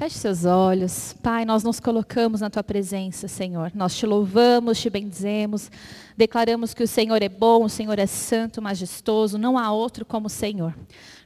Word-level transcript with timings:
Feche 0.00 0.18
seus 0.18 0.46
olhos. 0.46 1.14
Pai, 1.22 1.44
nós 1.44 1.62
nos 1.62 1.78
colocamos 1.78 2.40
na 2.40 2.48
tua 2.48 2.64
presença, 2.64 3.28
Senhor. 3.28 3.70
Nós 3.74 3.94
te 3.94 4.06
louvamos, 4.06 4.80
te 4.80 4.88
bendizemos. 4.88 5.70
Declaramos 6.16 6.72
que 6.72 6.82
o 6.82 6.88
Senhor 6.88 7.22
é 7.22 7.28
bom, 7.28 7.64
o 7.64 7.68
Senhor 7.68 7.98
é 7.98 8.06
santo, 8.06 8.62
majestoso, 8.62 9.36
não 9.36 9.58
há 9.58 9.70
outro 9.70 10.06
como 10.06 10.28
o 10.28 10.30
Senhor. 10.30 10.74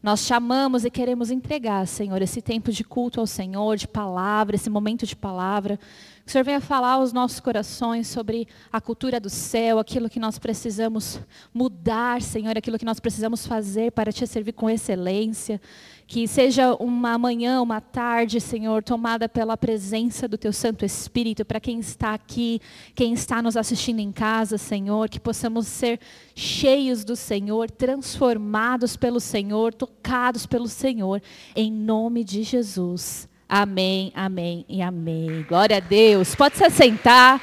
Nós 0.03 0.27
chamamos 0.27 0.85
e 0.85 0.91
queremos 0.91 1.31
entregar, 1.31 1.87
Senhor, 1.87 2.21
esse 2.21 2.43
tempo 2.43 2.73
de 2.73 2.83
culto 2.83 3.21
ao 3.21 3.29
Senhor, 3.29 3.77
de 3.77 3.87
palavra, 3.87 4.57
esse 4.57 4.69
momento 4.69 5.07
de 5.07 5.15
palavra. 5.15 5.79
Que 6.25 6.31
o 6.31 6.33
Senhor 6.33 6.45
venha 6.45 6.61
falar 6.61 6.93
aos 6.93 7.13
nossos 7.13 7.39
corações 7.39 8.09
sobre 8.09 8.49
a 8.73 8.81
cultura 8.81 9.21
do 9.21 9.29
céu, 9.29 9.79
aquilo 9.79 10.09
que 10.09 10.19
nós 10.19 10.39
precisamos 10.39 11.21
mudar, 11.53 12.23
Senhor, 12.23 12.57
aquilo 12.57 12.79
que 12.79 12.85
nós 12.85 12.99
precisamos 12.99 13.47
fazer 13.47 13.93
para 13.93 14.11
te 14.11 14.27
servir 14.27 14.53
com 14.53 14.71
excelência. 14.71 15.61
Que 16.07 16.27
seja 16.27 16.75
uma 16.77 17.19
manhã, 17.19 17.61
uma 17.61 17.79
tarde, 17.79 18.41
Senhor, 18.41 18.83
tomada 18.83 19.29
pela 19.29 19.55
presença 19.55 20.27
do 20.27 20.39
Teu 20.39 20.53
Santo 20.53 20.83
Espírito, 20.83 21.45
para 21.45 21.61
quem 21.61 21.79
está 21.79 22.15
aqui, 22.15 22.59
quem 22.95 23.13
está 23.13 23.43
nos 23.43 23.55
assistindo 23.55 23.99
em 23.99 24.11
casa, 24.11 24.57
Senhor, 24.57 25.11
que 25.11 25.21
possamos 25.21 25.67
ser 25.67 26.01
cheios 26.35 27.05
do 27.05 27.17
Senhor, 27.17 27.71
transformados 27.71 28.97
pelo 28.97 29.21
Senhor, 29.21 29.75
tocados 29.75 30.47
pelo 30.47 30.69
Senhor, 30.69 31.21
em 31.55 31.71
nome 31.71 32.25
de 32.25 32.43
Jesus. 32.43 33.29
Amém, 33.57 34.11
amém 34.17 34.67
e 34.69 34.83
amém. 34.83 35.47
Glória 35.49 35.77
a 35.77 35.81
Deus. 35.81 36.35
Pode 36.35 36.57
se 36.57 36.65
assentar, 36.65 37.41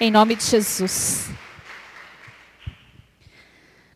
em 0.00 0.10
nome 0.10 0.34
de 0.34 0.42
Jesus. 0.42 1.30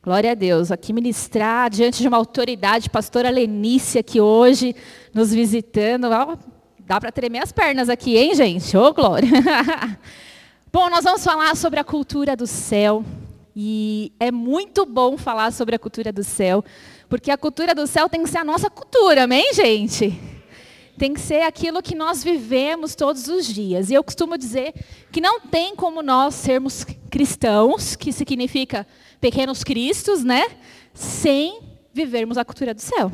Glória 0.00 0.30
a 0.30 0.34
Deus. 0.34 0.70
Aqui 0.70 0.92
ministrar 0.92 1.68
diante 1.68 2.02
de 2.02 2.06
uma 2.06 2.18
autoridade, 2.18 2.88
pastora 2.88 3.30
Lenícia, 3.30 3.98
aqui 3.98 4.20
hoje 4.20 4.76
nos 5.12 5.34
visitando. 5.34 6.06
Dá 6.86 7.00
para 7.00 7.10
tremer 7.10 7.42
as 7.42 7.50
pernas 7.50 7.88
aqui, 7.88 8.16
hein, 8.16 8.32
gente? 8.36 8.76
Ô, 8.76 8.84
oh, 8.86 8.94
glória. 8.94 9.28
bom, 10.72 10.88
nós 10.88 11.02
vamos 11.02 11.24
falar 11.24 11.56
sobre 11.56 11.80
a 11.80 11.84
cultura 11.84 12.36
do 12.36 12.46
céu. 12.46 13.04
E 13.56 14.12
é 14.20 14.30
muito 14.30 14.86
bom 14.86 15.18
falar 15.18 15.52
sobre 15.52 15.74
a 15.74 15.80
cultura 15.80 16.12
do 16.12 16.22
céu, 16.22 16.64
porque 17.08 17.28
a 17.28 17.36
cultura 17.36 17.74
do 17.74 17.88
céu 17.88 18.08
tem 18.08 18.22
que 18.22 18.30
ser 18.30 18.38
a 18.38 18.44
nossa 18.44 18.70
cultura, 18.70 19.24
amém, 19.24 19.52
gente? 19.52 20.35
Tem 20.98 21.12
que 21.12 21.20
ser 21.20 21.42
aquilo 21.42 21.82
que 21.82 21.94
nós 21.94 22.24
vivemos 22.24 22.94
todos 22.94 23.28
os 23.28 23.46
dias. 23.46 23.90
E 23.90 23.94
eu 23.94 24.02
costumo 24.02 24.38
dizer 24.38 24.74
que 25.12 25.20
não 25.20 25.40
tem 25.40 25.76
como 25.76 26.02
nós 26.02 26.34
sermos 26.34 26.84
cristãos, 27.10 27.94
que 27.96 28.12
significa 28.12 28.86
pequenos 29.20 29.62
cristos, 29.62 30.24
né? 30.24 30.46
Sem 30.94 31.60
vivermos 31.92 32.38
a 32.38 32.44
cultura 32.44 32.72
do 32.72 32.80
céu. 32.80 33.12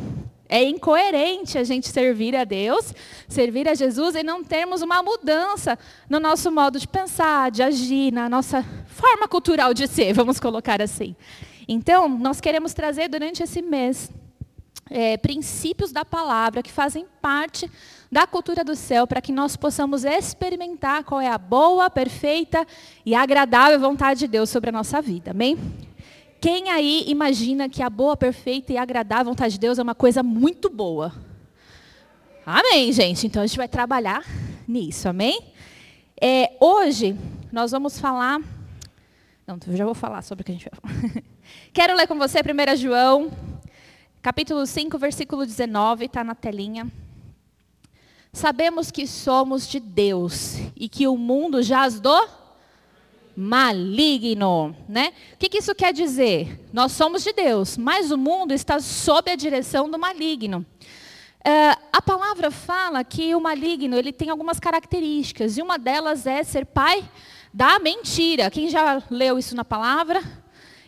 É 0.49 0.63
incoerente 0.63 1.57
a 1.57 1.65
gente 1.65 1.89
servir 1.89 2.37
a 2.37 2.45
Deus, 2.45 2.93
servir 3.27 3.67
a 3.67 3.75
Jesus 3.75 4.15
e 4.15 4.23
não 4.23 4.45
termos 4.45 4.83
uma 4.83 5.03
mudança 5.03 5.79
no 6.11 6.21
nosso 6.21 6.53
modo 6.53 6.79
de 6.79 6.87
pensar, 6.87 7.51
de 7.51 7.63
agir, 7.63 8.13
na 8.13 8.29
nossa 8.29 8.63
forma 8.87 9.27
cultural 9.27 9.73
de 9.73 9.89
ser, 9.89 10.13
vamos 10.15 10.39
colocar 10.39 10.83
assim. 10.83 11.17
Então, 11.67 12.09
nós 12.09 12.41
queremos 12.41 12.75
trazer 12.75 13.09
durante 13.09 13.43
esse 13.43 13.63
mês 13.63 14.11
é, 14.91 15.17
princípios 15.17 15.93
da 15.93 16.05
palavra 16.05 16.63
que 16.63 16.71
fazem 16.71 17.07
parte 17.21 17.71
da 18.11 18.27
cultura 18.27 18.63
do 18.63 18.77
céu, 18.77 19.07
para 19.07 19.23
que 19.23 19.33
nós 19.33 19.57
possamos 19.57 20.05
experimentar 20.05 21.03
qual 21.05 21.21
é 21.21 21.29
a 21.29 21.39
boa, 21.39 21.89
perfeita 21.89 22.67
e 23.07 23.15
agradável 23.15 23.81
vontade 23.81 24.21
de 24.21 24.29
Deus 24.29 24.51
sobre 24.51 24.69
a 24.69 24.73
nossa 24.73 25.01
vida. 25.01 25.31
Amém? 25.31 25.57
Quem 26.41 26.71
aí 26.71 27.05
imagina 27.07 27.69
que 27.69 27.83
a 27.83 27.89
boa, 27.89 28.17
perfeita 28.17 28.73
e 28.73 28.77
agradável 28.77 29.27
vontade 29.27 29.55
de 29.55 29.61
Deus 29.61 29.79
é 29.79 29.83
uma 29.83 29.95
coisa 29.95 30.23
muito 30.23 30.69
boa? 30.69 31.13
Amém, 32.45 32.93
gente. 32.93 33.27
Então 33.27 33.43
a 33.43 33.47
gente 33.47 33.57
vai 33.57 33.69
trabalhar 33.69 34.25
nisso, 34.67 35.09
amém? 35.09 35.41
É, 36.21 36.53
hoje 36.61 37.17
nós 37.53 37.71
vamos 37.71 37.99
falar. 37.99 38.41
Não, 39.47 39.59
eu 39.67 39.77
já 39.77 39.85
vou 39.85 39.95
falar 39.95 40.23
sobre 40.23 40.43
o 40.43 40.45
que 40.45 40.53
a 40.53 40.55
gente 40.55 40.69
vai 40.69 40.81
falar. 40.81 41.23
Quero 41.73 41.97
ler 41.97 42.07
com 42.07 42.19
você 42.19 42.41
1 42.41 42.77
João, 42.77 43.31
capítulo 44.23 44.65
5, 44.65 44.97
versículo 44.99 45.45
19, 45.45 46.05
está 46.05 46.23
na 46.23 46.33
telinha. 46.33 46.87
Sabemos 48.33 48.93
que 48.93 49.05
somos 49.05 49.67
de 49.67 49.81
Deus 49.81 50.59
e 50.77 50.89
que 50.89 51.09
o 51.09 51.17
mundo 51.17 51.61
jaz 51.61 51.99
do 51.99 52.29
maligno, 53.37 54.77
né? 54.89 55.13
O 55.35 55.39
que, 55.39 55.49
que, 55.49 55.59
isso 55.59 55.75
quer 55.75 55.93
dizer? 55.93 56.65
Nós 56.73 56.93
somos 56.93 57.25
de 57.25 57.33
Deus, 57.33 57.77
mas 57.77 58.13
o 58.13 58.17
mundo 58.17 58.53
está 58.53 58.79
sob 58.79 59.29
a 59.29 59.35
direção 59.35 59.91
do 59.91 59.99
maligno. 59.99 60.65
É, 61.45 61.77
a 61.93 62.01
palavra 62.01 62.53
fala 62.53 63.03
que 63.03 63.35
o 63.35 63.41
maligno 63.41 63.97
ele 63.97 64.13
tem 64.13 64.31
algumas 64.31 64.61
características 64.61 65.59
e 65.59 65.63
uma 65.63 65.77
delas 65.77 66.27
é 66.29 66.45
ser 66.45 66.65
pai 66.65 67.05
da 67.53 67.81
mentira. 67.81 68.53
Quem 68.53 68.69
já 68.69 69.03
leu 69.11 69.37
isso 69.37 69.57
na 69.57 69.65
palavra? 69.65 70.42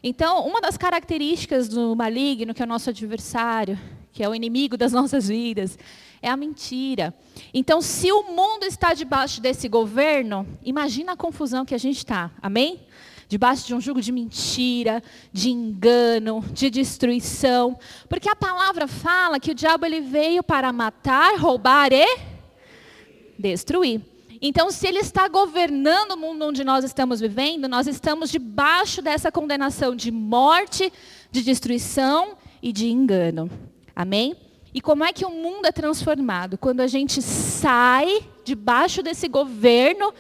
Então, 0.07 0.47
uma 0.47 0.61
das 0.61 0.77
características 0.77 1.67
do 1.67 1.97
maligno, 1.97 2.53
que 2.53 2.61
é 2.61 2.67
o 2.67 2.69
nosso 2.69 2.91
adversário, 2.91 3.81
que 4.13 4.23
é 4.23 4.29
o 4.29 4.35
inimigo 4.35 4.77
das 4.77 4.93
nossas 4.93 5.29
vidas, 5.29 5.79
é 6.21 6.29
a 6.29 6.37
mentira. 6.37 7.15
Então, 7.55 7.81
se 7.81 8.13
o 8.13 8.25
mundo 8.25 8.65
está 8.65 8.93
debaixo 8.93 9.41
desse 9.41 9.67
governo, 9.67 10.47
imagina 10.63 11.13
a 11.13 11.17
confusão 11.17 11.65
que 11.65 11.75
a 11.75 11.79
gente 11.79 11.97
está. 11.97 12.31
Amém? 12.43 12.83
Debaixo 13.29 13.67
de 13.67 13.75
um 13.75 13.81
jugo 13.81 14.03
de 14.03 14.13
mentira, 14.13 15.03
de 15.33 15.51
engano, 15.51 16.45
de 16.53 16.69
destruição. 16.69 17.79
Porque 18.07 18.29
a 18.29 18.37
palavra 18.37 18.87
fala 18.87 19.41
que 19.41 19.53
o 19.53 19.55
diabo 19.55 19.87
ele 19.87 20.03
veio 20.03 20.43
para 20.43 20.71
matar, 20.71 21.39
roubar 21.39 21.95
e 21.95 22.07
destruir. 23.39 24.03
Então, 24.47 24.71
se 24.71 24.87
ele 24.87 24.99
está 24.99 25.27
governando 25.27 26.11
o 26.11 26.17
mundo 26.19 26.45
onde 26.45 26.65
nós 26.65 26.85
estamos 26.85 27.19
vivendo, 27.19 27.67
nós 27.67 27.87
estamos 27.87 28.31
debaixo 28.31 29.01
dessa 29.01 29.33
condenação 29.33 29.97
de 29.97 30.11
morte, 30.11 30.93
de 31.31 31.43
destruição 31.43 32.37
e 32.63 32.71
de 32.71 32.91
engano. 32.91 33.51
Amém? 33.97 34.37
E 34.75 34.83
como 34.83 35.03
é 35.03 35.15
que 35.15 35.25
o 35.25 35.31
mundo 35.31 35.65
é 35.65 35.73
transformado? 35.73 36.59
Quando 36.59 36.81
a 36.81 36.87
gente 36.87 37.23
sai 37.23 38.23
debaixo 38.45 39.03
desse 39.03 39.29
governo 39.29 40.13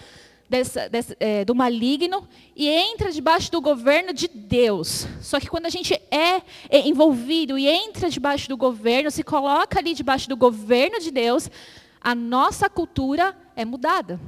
dessa, 0.49 0.89
desse, 0.89 1.15
é, 1.21 1.45
do 1.45 1.55
maligno 1.55 2.27
e 2.57 2.67
entra 2.67 3.13
debaixo 3.13 3.53
do 3.53 3.61
governo 3.61 4.15
de 4.15 4.27
Deus. 4.29 5.07
Só 5.21 5.39
que 5.39 5.49
quando 5.49 5.67
a 5.67 5.71
gente 5.71 5.93
é, 6.11 6.41
é 6.71 6.89
envolvido 6.89 7.59
e 7.59 7.69
entra 7.69 8.09
debaixo 8.09 8.49
do 8.49 8.57
governo, 8.57 9.11
se 9.11 9.23
coloca 9.23 9.79
ali 9.79 9.93
debaixo 9.93 10.31
do 10.31 10.37
governo 10.37 10.99
de 10.99 11.11
Deus, 11.11 11.51
a 12.05 12.15
nossa 12.15 12.69
cultura 12.69 13.35
é 13.57 13.65
mudada. 13.65 14.21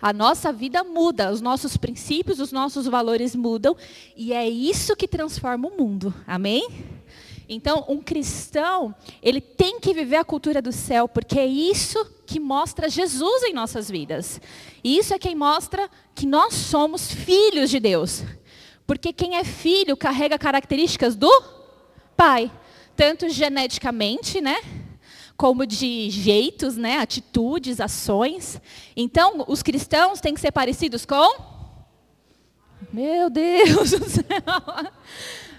A 0.00 0.12
nossa 0.12 0.52
vida 0.52 0.82
muda, 0.84 1.32
os 1.32 1.40
nossos 1.40 1.76
princípios, 1.76 2.38
os 2.38 2.52
nossos 2.52 2.86
valores 2.86 3.34
mudam, 3.34 3.76
e 4.16 4.32
é 4.32 4.48
isso 4.48 4.96
que 4.96 5.08
transforma 5.08 5.68
o 5.68 5.76
mundo. 5.76 6.14
Amém? 6.26 6.68
Então, 7.48 7.84
um 7.88 8.00
cristão, 8.00 8.94
ele 9.22 9.40
tem 9.40 9.78
que 9.80 9.92
viver 9.92 10.16
a 10.16 10.24
cultura 10.24 10.62
do 10.62 10.72
céu, 10.72 11.08
porque 11.08 11.38
é 11.38 11.46
isso 11.46 12.04
que 12.24 12.40
mostra 12.40 12.88
Jesus 12.88 13.42
em 13.42 13.52
nossas 13.52 13.90
vidas. 13.90 14.40
E 14.82 14.96
isso 14.96 15.12
é 15.12 15.18
quem 15.18 15.34
mostra 15.34 15.90
que 16.14 16.24
nós 16.24 16.54
somos 16.54 17.12
filhos 17.12 17.68
de 17.68 17.78
Deus. 17.78 18.24
Porque 18.86 19.12
quem 19.12 19.36
é 19.36 19.44
filho 19.44 19.96
carrega 19.96 20.38
características 20.38 21.14
do 21.14 21.30
pai, 22.16 22.50
tanto 22.96 23.28
geneticamente, 23.28 24.40
né? 24.40 24.56
Como 25.42 25.66
de 25.66 26.08
jeitos, 26.08 26.76
né? 26.76 26.98
Atitudes, 26.98 27.80
ações. 27.80 28.60
Então, 28.96 29.44
os 29.48 29.60
cristãos 29.60 30.20
têm 30.20 30.34
que 30.34 30.40
ser 30.40 30.52
parecidos 30.52 31.04
com 31.04 31.34
Meu 32.92 33.28
Deus 33.28 33.90
do 33.90 34.08
céu. 34.08 34.22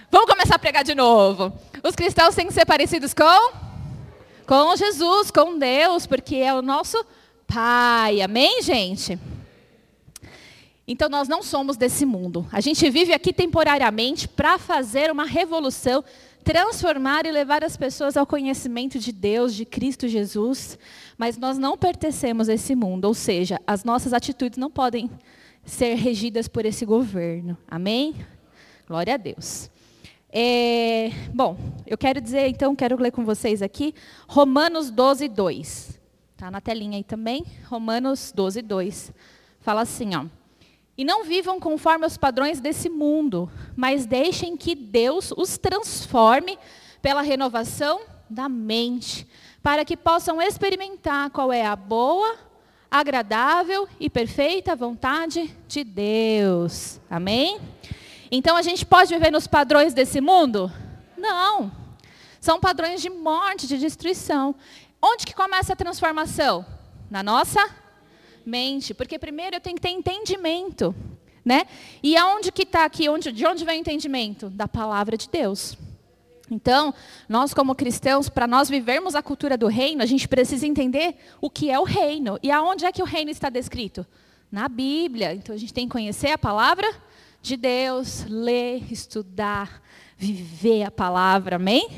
Vamos 0.09 0.31
começar 0.31 0.55
a 0.55 0.59
pregar 0.59 0.85
de 0.85 0.95
novo. 0.95 1.51
Os 1.83 1.95
cristãos 1.95 2.33
têm 2.33 2.47
que 2.47 2.53
ser 2.53 2.65
parecidos 2.65 3.13
com? 3.13 3.51
Com 4.47 4.73
Jesus, 4.77 5.29
com 5.29 5.59
Deus, 5.59 6.07
porque 6.07 6.37
é 6.37 6.53
o 6.53 6.61
nosso 6.61 7.05
Pai. 7.45 8.21
Amém, 8.21 8.61
gente? 8.61 9.19
Então 10.87 11.09
nós 11.09 11.27
não 11.27 11.43
somos 11.43 11.75
desse 11.75 12.05
mundo. 12.05 12.47
A 12.53 12.61
gente 12.61 12.89
vive 12.89 13.13
aqui 13.13 13.33
temporariamente 13.33 14.29
para 14.29 14.57
fazer 14.57 15.11
uma 15.11 15.25
revolução, 15.25 16.05
transformar 16.43 17.25
e 17.25 17.31
levar 17.31 17.63
as 17.63 17.77
pessoas 17.77 18.17
ao 18.17 18.25
conhecimento 18.25 18.99
de 18.99 19.11
Deus, 19.11 19.55
de 19.55 19.65
Cristo 19.65 20.07
Jesus. 20.07 20.77
Mas 21.17 21.37
nós 21.37 21.57
não 21.57 21.77
pertencemos 21.77 22.49
a 22.49 22.53
esse 22.53 22.75
mundo, 22.75 23.05
ou 23.05 23.13
seja, 23.13 23.59
as 23.65 23.83
nossas 23.83 24.13
atitudes 24.13 24.57
não 24.57 24.69
podem 24.69 25.09
ser 25.65 25.95
regidas 25.95 26.47
por 26.47 26.65
esse 26.65 26.85
governo. 26.85 27.57
Amém? 27.67 28.15
Glória 28.87 29.13
a 29.13 29.17
Deus. 29.17 29.71
É, 30.29 31.11
bom, 31.33 31.57
eu 31.85 31.97
quero 31.97 32.19
dizer, 32.19 32.47
então, 32.47 32.75
quero 32.75 32.99
ler 32.99 33.11
com 33.11 33.23
vocês 33.23 33.61
aqui, 33.61 33.93
Romanos 34.27 34.89
12, 34.89 35.27
2. 35.29 35.99
Está 36.33 36.51
na 36.51 36.59
telinha 36.59 36.97
aí 36.97 37.03
também, 37.03 37.45
Romanos 37.65 38.33
12, 38.35 38.61
2. 38.61 39.13
Fala 39.61 39.81
assim, 39.81 40.15
ó. 40.15 40.25
E 40.97 41.03
não 41.03 41.23
vivam 41.23 41.59
conforme 41.59 42.05
os 42.05 42.17
padrões 42.17 42.59
desse 42.59 42.87
mundo, 42.87 43.51
mas 43.75 44.05
deixem 44.05 44.55
que 44.55 44.75
Deus 44.75 45.33
os 45.35 45.57
transforme 45.57 46.57
pela 47.01 47.21
renovação 47.21 48.01
da 48.29 48.47
mente, 48.47 49.27
para 49.61 49.83
que 49.83 49.97
possam 49.97 50.41
experimentar 50.41 51.29
qual 51.31 51.51
é 51.51 51.65
a 51.65 51.75
boa, 51.75 52.35
agradável 52.91 53.87
e 53.99 54.09
perfeita 54.09 54.75
vontade 54.75 55.55
de 55.67 55.83
Deus. 55.83 56.99
Amém? 57.09 57.59
Então 58.31 58.55
a 58.55 58.61
gente 58.61 58.85
pode 58.85 59.13
viver 59.13 59.31
nos 59.31 59.47
padrões 59.47 59.93
desse 59.93 60.21
mundo? 60.21 60.71
Não. 61.17 61.71
São 62.39 62.59
padrões 62.59 63.01
de 63.01 63.09
morte, 63.09 63.67
de 63.67 63.77
destruição. 63.77 64.53
Onde 65.01 65.25
que 65.25 65.33
começa 65.33 65.73
a 65.73 65.75
transformação? 65.75 66.65
Na 67.09 67.23
nossa 67.23 67.82
mente. 68.45 68.93
Porque 68.93 69.17
primeiro 69.19 69.55
eu 69.55 69.61
tenho 69.61 69.75
que 69.75 69.81
ter 69.81 69.89
entendimento. 69.89 70.95
Né? 71.43 71.65
E 72.01 72.15
aonde 72.15 72.51
que 72.51 72.63
está 72.63 72.85
aqui? 72.85 73.09
Onde, 73.09 73.31
de 73.31 73.45
onde 73.45 73.65
vem 73.65 73.79
o 73.79 73.81
entendimento? 73.81 74.49
Da 74.49 74.67
palavra 74.67 75.17
de 75.17 75.27
Deus. 75.29 75.77
Então, 76.49 76.93
nós 77.27 77.53
como 77.53 77.75
cristãos, 77.75 78.29
para 78.29 78.47
nós 78.47 78.69
vivermos 78.69 79.15
a 79.15 79.23
cultura 79.23 79.57
do 79.57 79.67
reino, 79.67 80.03
a 80.03 80.05
gente 80.05 80.27
precisa 80.27 80.67
entender 80.67 81.15
o 81.41 81.49
que 81.49 81.69
é 81.69 81.79
o 81.79 81.83
reino. 81.83 82.37
E 82.43 82.51
aonde 82.51 82.85
é 82.85 82.91
que 82.91 83.01
o 83.01 83.05
reino 83.05 83.31
está 83.31 83.49
descrito? 83.49 84.05
Na 84.51 84.69
Bíblia. 84.69 85.33
Então 85.33 85.55
a 85.55 85.57
gente 85.57 85.73
tem 85.73 85.87
que 85.87 85.91
conhecer 85.91 86.29
a 86.29 86.37
palavra 86.37 86.87
de 87.41 87.57
Deus, 87.57 88.25
ler, 88.29 88.91
estudar, 88.91 89.81
viver 90.17 90.83
a 90.83 90.91
palavra, 90.91 91.57
amém? 91.57 91.89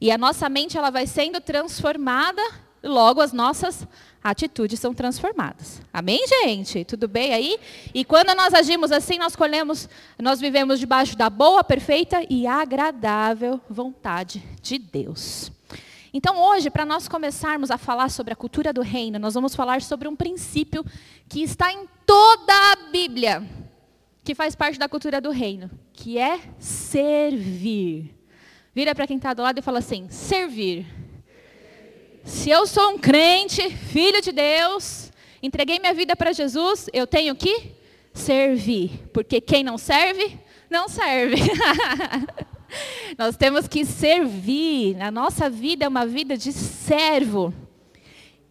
E 0.00 0.10
a 0.10 0.16
nossa 0.16 0.48
mente 0.48 0.78
ela 0.78 0.90
vai 0.90 1.06
sendo 1.06 1.40
transformada, 1.40 2.42
logo 2.82 3.20
as 3.20 3.32
nossas 3.32 3.86
atitudes 4.22 4.78
são 4.78 4.94
transformadas. 4.94 5.82
Amém, 5.92 6.20
gente? 6.26 6.84
Tudo 6.84 7.08
bem 7.08 7.34
aí? 7.34 7.58
E 7.92 8.04
quando 8.04 8.34
nós 8.34 8.54
agimos 8.54 8.92
assim, 8.92 9.18
nós 9.18 9.34
colhemos, 9.34 9.88
nós 10.18 10.40
vivemos 10.40 10.78
debaixo 10.78 11.16
da 11.16 11.28
boa, 11.28 11.64
perfeita 11.64 12.24
e 12.30 12.46
agradável 12.46 13.60
vontade 13.68 14.42
de 14.60 14.78
Deus. 14.78 15.50
Então, 16.14 16.36
hoje, 16.38 16.68
para 16.68 16.84
nós 16.84 17.08
começarmos 17.08 17.70
a 17.70 17.78
falar 17.78 18.10
sobre 18.10 18.34
a 18.34 18.36
cultura 18.36 18.72
do 18.72 18.82
reino, 18.82 19.18
nós 19.18 19.32
vamos 19.32 19.54
falar 19.54 19.80
sobre 19.80 20.06
um 20.06 20.14
princípio 20.14 20.84
que 21.28 21.42
está 21.42 21.72
em 21.72 21.88
toda 22.06 22.52
a 22.52 22.90
Bíblia, 22.90 23.42
que 24.22 24.34
faz 24.34 24.54
parte 24.54 24.78
da 24.78 24.88
cultura 24.88 25.20
do 25.20 25.30
reino, 25.30 25.70
que 25.92 26.18
é 26.18 26.38
servir. 26.58 28.14
Vira 28.74 28.94
para 28.94 29.06
quem 29.06 29.16
está 29.16 29.32
do 29.32 29.42
lado 29.42 29.58
e 29.58 29.62
fala 29.62 29.78
assim: 29.78 30.06
servir. 30.10 30.86
Se 32.24 32.50
eu 32.50 32.66
sou 32.66 32.90
um 32.90 32.98
crente, 32.98 33.68
filho 33.70 34.22
de 34.22 34.30
Deus, 34.30 35.10
entreguei 35.42 35.78
minha 35.80 35.92
vida 35.92 36.14
para 36.14 36.32
Jesus, 36.32 36.88
eu 36.92 37.06
tenho 37.06 37.34
que 37.34 37.72
servir. 38.14 39.08
Porque 39.12 39.40
quem 39.40 39.64
não 39.64 39.76
serve, 39.76 40.38
não 40.70 40.88
serve. 40.88 41.36
Nós 43.18 43.36
temos 43.36 43.66
que 43.66 43.84
servir. 43.84 45.00
A 45.02 45.10
nossa 45.10 45.50
vida 45.50 45.84
é 45.84 45.88
uma 45.88 46.06
vida 46.06 46.36
de 46.36 46.52
servo. 46.52 47.52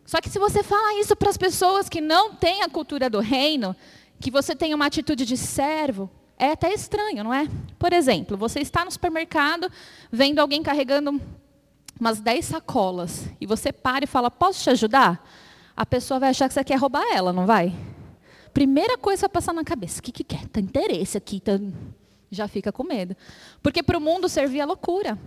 Só 0.06 0.19
que 0.19 0.29
se 0.29 0.38
você 0.38 0.62
fala 0.62 1.00
isso 1.00 1.15
para 1.15 1.29
as 1.29 1.38
pessoas 1.38 1.88
que 1.88 2.01
não 2.01 2.35
têm 2.35 2.63
a 2.63 2.69
cultura 2.69 3.09
do 3.09 3.19
reino, 3.19 3.74
que 4.19 4.29
você 4.29 4.53
tem 4.53 4.74
uma 4.74 4.88
atitude 4.88 5.25
de 5.25 5.38
servo, 5.38 6.09
é 6.38 6.51
até 6.51 6.74
estranho, 6.74 7.24
não 7.24 7.33
é? 7.33 7.47
Por 7.79 7.94
exemplo, 7.94 8.35
você 8.35 8.59
está 8.59 8.83
no 8.83 8.91
supermercado, 8.91 9.71
vendo 10.12 10.39
alguém 10.39 10.62
carregando 10.62 11.21
umas 12.01 12.19
10 12.19 12.45
sacolas 12.45 13.27
e 13.39 13.45
você 13.45 13.71
para 13.71 14.03
e 14.06 14.07
fala, 14.07 14.31
posso 14.31 14.63
te 14.63 14.71
ajudar? 14.71 15.24
A 15.77 15.86
pessoa 15.86 16.19
vai 16.19 16.30
achar 16.30 16.48
que 16.48 16.53
você 16.56 16.63
quer 16.63 16.75
roubar 16.75 17.06
ela, 17.13 17.31
não 17.31 17.45
vai? 17.45 17.74
Primeira 18.51 18.98
coisa 18.98 19.21
vai 19.21 19.30
passar 19.30 19.53
na 19.53 19.63
cabeça, 19.63 20.00
o 20.00 20.03
que, 20.03 20.12
que 20.12 20.24
quer? 20.24 20.48
Tem 20.48 20.63
interesse 20.63 21.15
aqui, 21.15 21.39
tá... 21.39 21.59
já 22.31 22.48
fica 22.48 22.71
com 22.71 22.83
medo. 22.83 23.15
Porque 23.62 23.83
para 23.83 24.00
o 24.00 24.01
mundo 24.01 24.27
servir 24.27 24.59
é 24.59 24.65
loucura. 24.65 25.18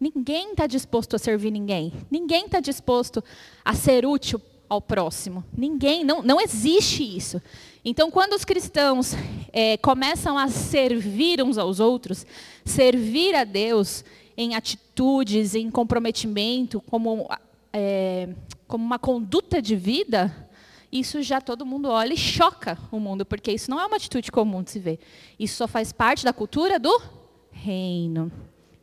Ninguém 0.00 0.52
está 0.52 0.68
disposto 0.68 1.16
a 1.16 1.18
servir 1.18 1.50
ninguém. 1.50 1.92
Ninguém 2.08 2.46
está 2.46 2.60
disposto 2.60 3.22
a 3.64 3.74
ser 3.74 4.06
útil 4.06 4.40
ao 4.68 4.80
próximo. 4.80 5.44
Ninguém, 5.56 6.04
não, 6.04 6.22
não 6.22 6.40
existe 6.40 7.02
isso. 7.02 7.42
Então, 7.84 8.10
quando 8.10 8.34
os 8.34 8.44
cristãos 8.44 9.14
é, 9.52 9.76
começam 9.78 10.38
a 10.38 10.48
servir 10.48 11.42
uns 11.42 11.58
aos 11.58 11.80
outros, 11.80 12.24
servir 12.64 13.34
a 13.34 13.44
Deus, 13.44 14.04
em 14.36 14.54
atitudes, 14.54 15.54
em 15.54 15.70
comprometimento, 15.70 16.80
como, 16.80 17.28
é, 17.72 18.28
como 18.66 18.84
uma 18.84 18.98
conduta 18.98 19.60
de 19.62 19.76
vida, 19.76 20.48
isso 20.90 21.22
já 21.22 21.40
todo 21.40 21.66
mundo 21.66 21.88
olha 21.88 22.14
e 22.14 22.16
choca 22.16 22.78
o 22.92 23.00
mundo, 23.00 23.24
porque 23.26 23.50
isso 23.50 23.70
não 23.70 23.80
é 23.80 23.86
uma 23.86 23.96
atitude 23.96 24.30
comum 24.30 24.62
de 24.62 24.70
se 24.70 24.78
ver. 24.78 25.00
Isso 25.38 25.56
só 25.56 25.66
faz 25.66 25.92
parte 25.92 26.24
da 26.24 26.32
cultura 26.32 26.78
do 26.78 27.02
reino. 27.50 28.30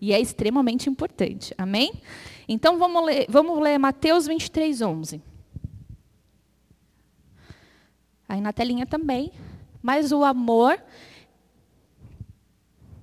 E 0.01 0.11
é 0.11 0.19
extremamente 0.19 0.89
importante. 0.89 1.53
Amém? 1.57 1.93
Então 2.47 2.77
vamos 2.77 3.05
ler, 3.05 3.27
vamos 3.29 3.61
ler 3.61 3.77
Mateus 3.77 4.27
23, 4.27 4.81
11. 4.81 5.21
Aí 8.27 8.41
na 8.41 8.51
telinha 8.51 8.85
também. 8.85 9.31
Mas 9.81 10.11
o 10.11 10.23
amor 10.23 10.81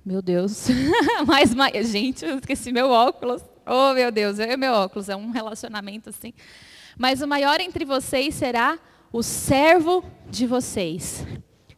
meu 0.05 0.21
Deus. 0.21 0.67
mais, 1.27 1.53
mais, 1.53 1.89
gente, 1.89 2.25
eu 2.25 2.37
esqueci 2.37 2.71
meu 2.71 2.89
óculos. 2.89 3.43
Oh, 3.65 3.93
meu 3.93 4.11
Deus, 4.11 4.39
eu 4.39 4.51
e 4.51 4.57
meu 4.57 4.73
óculos. 4.73 5.09
É 5.09 5.15
um 5.15 5.31
relacionamento 5.31 6.09
assim. 6.09 6.33
Mas 6.97 7.21
o 7.21 7.27
maior 7.27 7.61
entre 7.61 7.85
vocês 7.85 8.35
será 8.35 8.79
o 9.11 9.21
servo 9.21 10.03
de 10.29 10.45
vocês. 10.45 11.25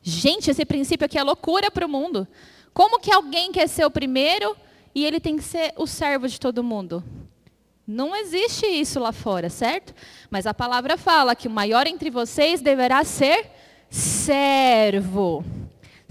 Gente, 0.01 0.49
esse 0.49 0.65
princípio 0.65 1.05
aqui 1.05 1.17
é 1.17 1.23
loucura 1.23 1.69
para 1.69 1.85
o 1.85 1.89
mundo. 1.89 2.27
Como 2.73 2.99
que 2.99 3.11
alguém 3.13 3.51
quer 3.51 3.67
ser 3.67 3.85
o 3.85 3.91
primeiro 3.91 4.55
e 4.95 5.05
ele 5.05 5.19
tem 5.19 5.37
que 5.37 5.43
ser 5.43 5.73
o 5.77 5.85
servo 5.85 6.27
de 6.27 6.39
todo 6.39 6.63
mundo? 6.63 7.03
Não 7.85 8.15
existe 8.15 8.65
isso 8.65 8.99
lá 8.99 9.11
fora, 9.11 9.49
certo? 9.49 9.93
Mas 10.29 10.47
a 10.47 10.53
palavra 10.53 10.97
fala 10.97 11.35
que 11.35 11.47
o 11.47 11.51
maior 11.51 11.87
entre 11.87 12.09
vocês 12.09 12.61
deverá 12.61 13.03
ser 13.03 13.51
servo. 13.89 15.43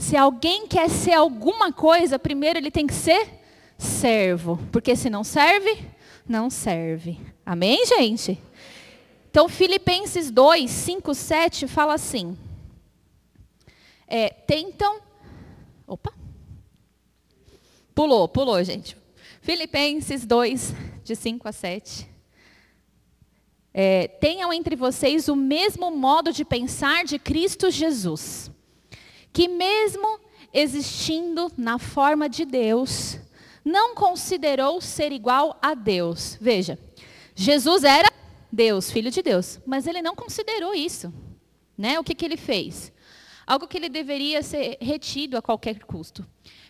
Se 0.00 0.16
alguém 0.16 0.66
quer 0.66 0.88
ser 0.88 1.12
alguma 1.12 1.70
coisa, 1.70 2.18
primeiro 2.18 2.58
ele 2.58 2.70
tem 2.70 2.86
que 2.86 2.94
ser 2.94 3.28
servo. 3.76 4.58
Porque 4.72 4.96
se 4.96 5.10
não 5.10 5.22
serve, 5.22 5.86
não 6.26 6.48
serve. 6.48 7.20
Amém, 7.44 7.84
gente? 7.84 8.40
Então, 9.30 9.46
Filipenses 9.46 10.30
2, 10.30 10.70
5, 10.70 11.14
7 11.14 11.68
fala 11.68 11.92
assim: 11.92 12.34
é, 14.08 14.30
tentam. 14.30 15.02
Opa! 15.86 16.14
Pulou, 17.94 18.26
pulou, 18.26 18.64
gente. 18.64 18.96
Filipenses 19.42 20.24
2, 20.24 20.74
de 21.04 21.14
5 21.14 21.46
a 21.46 21.52
7. 21.52 22.08
É, 23.74 24.08
tenham 24.08 24.50
entre 24.50 24.74
vocês 24.74 25.28
o 25.28 25.36
mesmo 25.36 25.90
modo 25.90 26.32
de 26.32 26.42
pensar 26.42 27.04
de 27.04 27.18
Cristo 27.18 27.70
Jesus 27.70 28.49
que 29.32 29.48
mesmo 29.48 30.20
existindo 30.52 31.50
na 31.56 31.78
forma 31.78 32.28
de 32.28 32.44
Deus, 32.44 33.18
não 33.64 33.94
considerou 33.94 34.80
ser 34.80 35.12
igual 35.12 35.58
a 35.62 35.74
Deus. 35.74 36.36
Veja, 36.40 36.78
Jesus 37.34 37.84
era 37.84 38.10
Deus, 38.50 38.90
filho 38.90 39.10
de 39.10 39.22
Deus, 39.22 39.60
mas 39.64 39.86
ele 39.86 40.02
não 40.02 40.14
considerou 40.14 40.74
isso. 40.74 41.12
Né? 41.76 41.98
O 41.98 42.04
que, 42.04 42.14
que 42.14 42.24
ele 42.24 42.36
fez? 42.36 42.92
Algo 43.46 43.66
que 43.66 43.78
ele 43.78 43.88
deveria 43.88 44.42
ser 44.42 44.76
retido 44.80 45.36
a 45.36 45.42
qualquer 45.42 45.80
custo. 45.84 46.26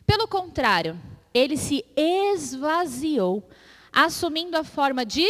Pelo 0.06 0.28
contrário, 0.28 0.98
ele 1.32 1.56
se 1.56 1.84
esvaziou, 1.96 3.48
assumindo 3.92 4.56
a 4.56 4.64
forma 4.64 5.04
de 5.04 5.26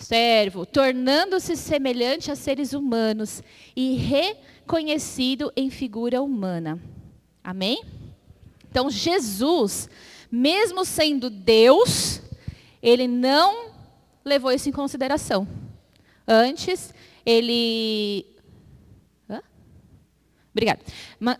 servo, 0.00 0.66
tornando-se 0.66 1.56
semelhante 1.56 2.30
a 2.30 2.36
seres 2.36 2.72
humanos 2.72 3.42
e 3.74 3.94
re 3.94 4.36
conhecido 4.66 5.52
em 5.56 5.70
figura 5.70 6.22
humana. 6.22 6.80
Amém? 7.42 7.82
Então, 8.70 8.90
Jesus, 8.90 9.88
mesmo 10.30 10.84
sendo 10.84 11.28
Deus, 11.28 12.22
ele 12.82 13.06
não 13.06 13.70
levou 14.24 14.50
isso 14.50 14.68
em 14.68 14.72
consideração. 14.72 15.46
Antes, 16.26 16.94
ele. 17.24 18.26
Obrigada. 20.52 20.80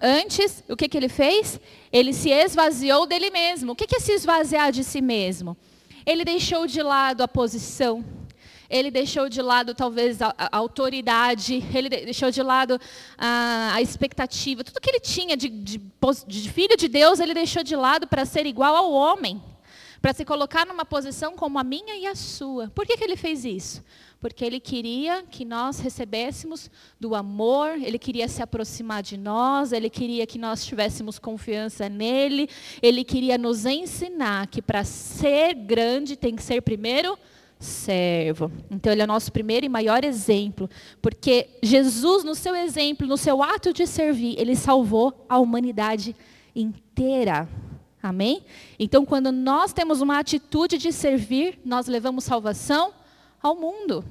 Antes, 0.01 0.65
o 0.69 0.77
que, 0.77 0.89
que 0.89 0.97
ele 0.97 1.09
fez? 1.09 1.61
Ele 1.93 2.15
se 2.15 2.31
esvaziou 2.31 3.07
dele 3.07 3.31
mesmo. 3.31 3.73
O 3.73 3.77
que, 3.77 3.87
que 3.87 3.97
é 3.97 4.01
se 4.01 4.13
esvaziar 4.13 4.73
de 4.73 4.83
si 4.83 5.03
mesmo? 5.03 5.57
Ele 6.05 6.25
deixou 6.25 6.67
de 6.67 6.83
lado 6.83 7.23
a 7.23 7.29
posição, 7.29 8.05
ele 8.73 8.91
deixou 8.91 9.29
de 9.29 9.43
lado 9.43 9.75
talvez 9.75 10.23
a, 10.23 10.35
a 10.39 10.57
autoridade, 10.57 11.63
ele 11.75 11.91
deixou 11.91 12.31
de 12.31 12.43
lado 12.43 12.81
a, 13.19 13.75
a, 13.75 13.83
expectativa, 13.83 14.65
tudo 14.65 14.81
que 14.81 14.89
ele 14.89 14.99
tinha 14.99 15.37
de, 15.37 15.51
de, 15.51 15.79
de 16.27 16.51
filho 16.51 16.75
de 16.75 16.89
Deus, 16.89 17.21
ele 17.21 17.35
deixou 17.35 17.63
de 17.63 17.77
lado 17.77 18.07
para 18.07 18.25
ser 18.25 18.47
igual 18.47 18.75
ao 18.75 18.91
homem, 18.91 19.43
para 20.01 20.15
se 20.15 20.25
colocar 20.25 20.67
numa 20.67 20.87
posição 20.87 21.37
como 21.37 21.59
a 21.59 21.63
minha 21.63 21.95
e 21.95 22.07
a 22.07 22.15
sua. 22.15 22.69
Por 22.71 22.87
que, 22.87 22.97
que 22.97 23.05
ele 23.05 23.15
fez 23.15 23.45
isso? 23.45 23.85
Porque 24.19 24.45
ele 24.45 24.59
queria 24.59 25.23
que 25.23 25.45
nós 25.45 25.79
recebêssemos 25.79 26.71
do 26.99 27.15
amor, 27.15 27.73
ele 27.77 27.99
queria 27.99 28.27
se 28.27 28.43
aproximar 28.43 29.03
de 29.03 29.19
nós, 29.19 29.71
ele 29.71 29.91
queria 29.91 30.27
que 30.27 30.39
nós 30.39 30.65
tivéssemos 30.65 31.19
confiança 31.19 31.91
nele, 31.91 32.49
ele 32.81 33.05
queria 33.05 33.37
nos 33.37 33.67
ensinar 33.67 34.47
que 34.47 34.63
para 34.63 34.83
ser 34.83 35.55
grande 35.55 36.17
tem 36.17 36.35
que 36.35 36.43
ser 36.43 36.63
primeiro 36.63 37.19
servo. 37.63 38.51
Então, 38.71 38.93
ele 38.93 39.03
é 39.03 39.05
o 39.05 39.09
nosso 39.09 39.33
primeiro 39.33 39.65
e 39.65 39.69
maior 39.69 40.05
exemplo, 40.05 40.69
porque 41.01 41.49
Jesus, 41.63 42.25
no 42.25 42.35
seu 42.35 42.55
exemplo, 42.55 43.07
no 43.07 43.17
seu 43.17 43.43
ato 43.43 43.73
de 43.73 43.87
servir, 43.87 44.35
ele 44.39 44.57
salvou 44.57 45.25
a 45.29 45.39
humanidade 45.39 46.15
inteira. 46.55 47.49
Amém? 48.03 48.45
Então, 48.79 49.05
quando 49.05 49.31
nós 49.31 49.73
temos 49.73 50.01
uma 50.01 50.19
atitude 50.19 50.77
de 50.77 50.93
servir, 50.93 51.61
nós 51.65 51.87
levamos 51.87 52.25
salvação 52.25 52.93
ao 53.41 53.55
mundo. 53.55 54.05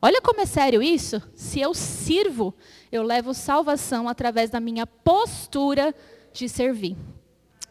Olha 0.00 0.20
como 0.20 0.40
é 0.40 0.46
sério 0.46 0.82
isso. 0.82 1.22
Se 1.36 1.60
eu 1.60 1.72
sirvo, 1.72 2.52
eu 2.90 3.04
levo 3.04 3.32
salvação 3.32 4.08
através 4.08 4.50
da 4.50 4.58
minha 4.58 4.84
postura 4.84 5.94
de 6.32 6.48
servir. 6.48 6.96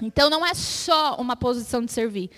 Então, 0.02 0.30
não 0.30 0.46
é 0.46 0.54
só 0.54 1.16
uma 1.16 1.36
posição 1.36 1.84
de 1.84 1.92
servir, 1.92 2.32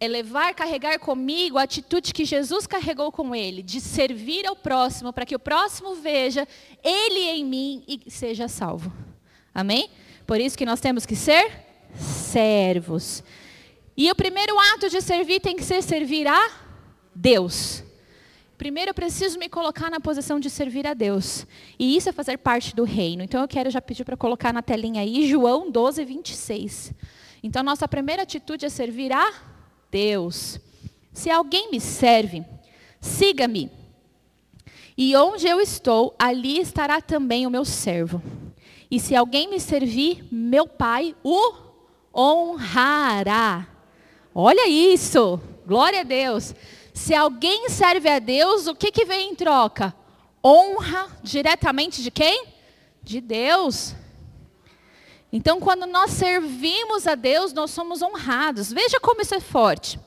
é 0.00 0.06
levar, 0.06 0.54
carregar 0.54 0.98
comigo 0.98 1.58
a 1.58 1.62
atitude 1.62 2.14
que 2.14 2.24
Jesus 2.24 2.66
carregou 2.66 3.10
com 3.10 3.34
ele, 3.34 3.62
de 3.62 3.80
servir 3.80 4.46
ao 4.46 4.54
próximo, 4.54 5.12
para 5.12 5.26
que 5.26 5.34
o 5.34 5.40
próximo 5.40 5.96
veja 5.96 6.46
ele 6.84 7.20
em 7.20 7.44
mim 7.44 7.84
e 7.86 8.10
seja 8.10 8.46
salvo. 8.46 8.92
Amém? 9.52 9.90
Por 10.26 10.40
isso 10.40 10.56
que 10.56 10.66
nós 10.66 10.80
temos 10.80 11.04
que 11.04 11.16
ser 11.16 11.50
servos. 11.96 13.24
E 13.96 14.08
o 14.10 14.14
primeiro 14.14 14.56
ato 14.74 14.88
de 14.88 15.00
servir 15.00 15.40
tem 15.40 15.56
que 15.56 15.64
ser 15.64 15.82
servir 15.82 16.28
a 16.28 16.50
Deus. 17.12 17.82
Primeiro 18.56 18.90
eu 18.90 18.94
preciso 18.94 19.38
me 19.38 19.48
colocar 19.48 19.90
na 19.90 19.98
posição 19.98 20.38
de 20.38 20.48
servir 20.48 20.86
a 20.86 20.94
Deus. 20.94 21.46
E 21.78 21.96
isso 21.96 22.08
é 22.08 22.12
fazer 22.12 22.38
parte 22.38 22.74
do 22.74 22.84
reino. 22.84 23.22
Então 23.22 23.40
eu 23.40 23.48
quero 23.48 23.70
já 23.70 23.80
pedir 23.80 24.04
para 24.04 24.16
colocar 24.16 24.52
na 24.52 24.62
telinha 24.62 25.00
aí 25.00 25.28
João 25.28 25.70
12, 25.70 26.04
26. 26.04 26.92
Então 27.42 27.62
nossa 27.64 27.88
primeira 27.88 28.22
atitude 28.22 28.64
é 28.64 28.68
servir 28.68 29.12
a 29.12 29.24
Deus. 29.24 29.57
Se 31.12 31.30
alguém 31.30 31.70
me 31.70 31.80
serve, 31.80 32.44
siga-me. 33.00 33.70
E 34.96 35.14
onde 35.16 35.46
eu 35.46 35.60
estou, 35.60 36.14
ali 36.18 36.60
estará 36.60 37.00
também 37.00 37.46
o 37.46 37.50
meu 37.50 37.64
servo. 37.64 38.22
E 38.90 38.98
se 38.98 39.14
alguém 39.14 39.48
me 39.48 39.60
servir, 39.60 40.26
meu 40.30 40.66
Pai 40.66 41.14
o 41.22 41.54
honrará. 42.14 43.68
Olha 44.34 44.68
isso! 44.68 45.40
Glória 45.66 46.00
a 46.00 46.04
Deus. 46.04 46.54
Se 46.94 47.14
alguém 47.14 47.68
serve 47.68 48.08
a 48.08 48.18
Deus, 48.18 48.66
o 48.66 48.74
que, 48.74 48.90
que 48.90 49.04
vem 49.04 49.30
em 49.30 49.34
troca? 49.34 49.94
Honra 50.44 51.08
diretamente 51.22 52.02
de 52.02 52.10
quem? 52.10 52.46
De 53.02 53.20
Deus. 53.20 53.94
Então, 55.32 55.60
quando 55.60 55.86
nós 55.86 56.12
servimos 56.12 57.06
a 57.06 57.14
Deus, 57.14 57.52
nós 57.52 57.70
somos 57.70 58.00
honrados. 58.00 58.72
Veja 58.72 58.98
como 58.98 59.20
isso 59.20 59.34
é 59.34 59.40
forte. 59.40 59.98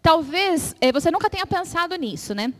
Talvez 0.00 0.74
eh, 0.80 0.92
você 0.92 1.10
nunca 1.10 1.28
tenha 1.28 1.46
pensado 1.46 1.94
nisso, 1.96 2.34
né? 2.34 2.52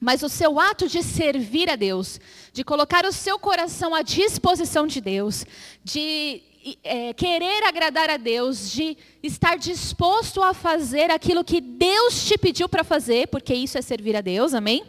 Mas 0.00 0.22
o 0.22 0.28
seu 0.28 0.58
ato 0.58 0.88
de 0.88 1.02
servir 1.02 1.68
a 1.68 1.76
Deus, 1.76 2.18
de 2.52 2.64
colocar 2.64 3.04
o 3.04 3.12
seu 3.12 3.38
coração 3.38 3.94
à 3.94 4.00
disposição 4.00 4.86
de 4.86 5.00
Deus, 5.00 5.44
de 5.84 6.42
é, 6.82 7.12
querer 7.12 7.64
agradar 7.64 8.08
a 8.08 8.16
Deus, 8.16 8.70
de 8.70 8.96
estar 9.22 9.58
disposto 9.58 10.42
a 10.42 10.54
fazer 10.54 11.10
aquilo 11.10 11.44
que 11.44 11.60
Deus 11.60 12.24
te 12.24 12.38
pediu 12.38 12.68
para 12.68 12.84
fazer, 12.84 13.28
porque 13.28 13.52
isso 13.52 13.76
é 13.76 13.82
servir 13.82 14.16
a 14.16 14.20
Deus, 14.20 14.54
amém? 14.54 14.84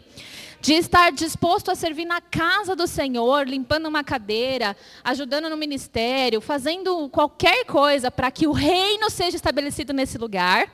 De 0.62 0.74
estar 0.74 1.10
disposto 1.10 1.72
a 1.72 1.74
servir 1.74 2.04
na 2.04 2.20
casa 2.20 2.76
do 2.76 2.86
Senhor, 2.86 3.48
limpando 3.48 3.88
uma 3.88 4.04
cadeira, 4.04 4.76
ajudando 5.02 5.50
no 5.50 5.56
ministério, 5.56 6.40
fazendo 6.40 7.08
qualquer 7.08 7.64
coisa 7.64 8.12
para 8.12 8.30
que 8.30 8.46
o 8.46 8.52
reino 8.52 9.10
seja 9.10 9.34
estabelecido 9.34 9.92
nesse 9.92 10.16
lugar. 10.16 10.72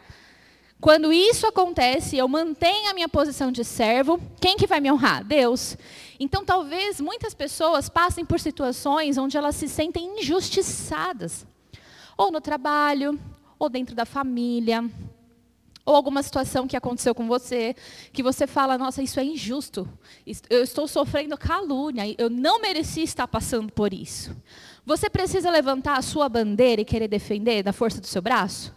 Quando 0.78 1.11
isso 1.11 1.47
acontece, 1.47 2.18
eu 2.18 2.28
mantenho 2.28 2.90
a 2.90 2.92
minha 2.92 3.09
posição 3.09 3.50
de 3.50 3.64
servo, 3.64 4.21
quem 4.38 4.59
que 4.59 4.66
vai 4.66 4.78
me 4.78 4.92
honrar? 4.92 5.25
Deus. 5.25 5.75
Então, 6.21 6.45
talvez 6.45 7.00
muitas 7.00 7.33
pessoas 7.33 7.88
passem 7.88 8.26
por 8.26 8.38
situações 8.38 9.16
onde 9.16 9.38
elas 9.38 9.57
se 9.57 9.66
sentem 9.66 10.21
injustiçadas, 10.21 11.47
ou 12.14 12.30
no 12.30 12.42
trabalho, 12.42 13.18
ou 13.59 13.71
dentro 13.71 13.97
da 13.97 14.04
família, 14.04 14.85
ou 15.88 15.97
alguma 15.97 16.23
situação 16.23 16.68
que 16.68 16.76
aconteceu 16.76 17.14
com 17.14 17.26
você, 17.26 17.75
que 18.12 18.23
você 18.23 18.47
fala, 18.47 18.76
nossa, 18.76 19.02
isso 19.02 19.18
é 19.18 19.25
injusto, 19.25 19.88
eu 20.50 20.62
estou 20.62 20.87
sofrendo 20.87 21.35
calúnia, 21.38 22.14
eu 22.18 22.28
não 22.28 22.61
mereci 22.61 23.02
estar 23.02 23.26
passando 23.26 23.73
por 23.73 23.95
isso. 23.95 24.37
Você 24.85 25.09
precisa 25.09 25.50
levantar 25.50 25.97
a 25.97 26.02
sua 26.02 26.28
bandeira 26.28 26.83
e 26.83 26.85
querer 26.85 27.09
defender 27.09 27.62
da 27.62 27.73
força 27.73 28.02
do 28.02 28.07
seu 28.07 28.21
braço? 28.21 28.76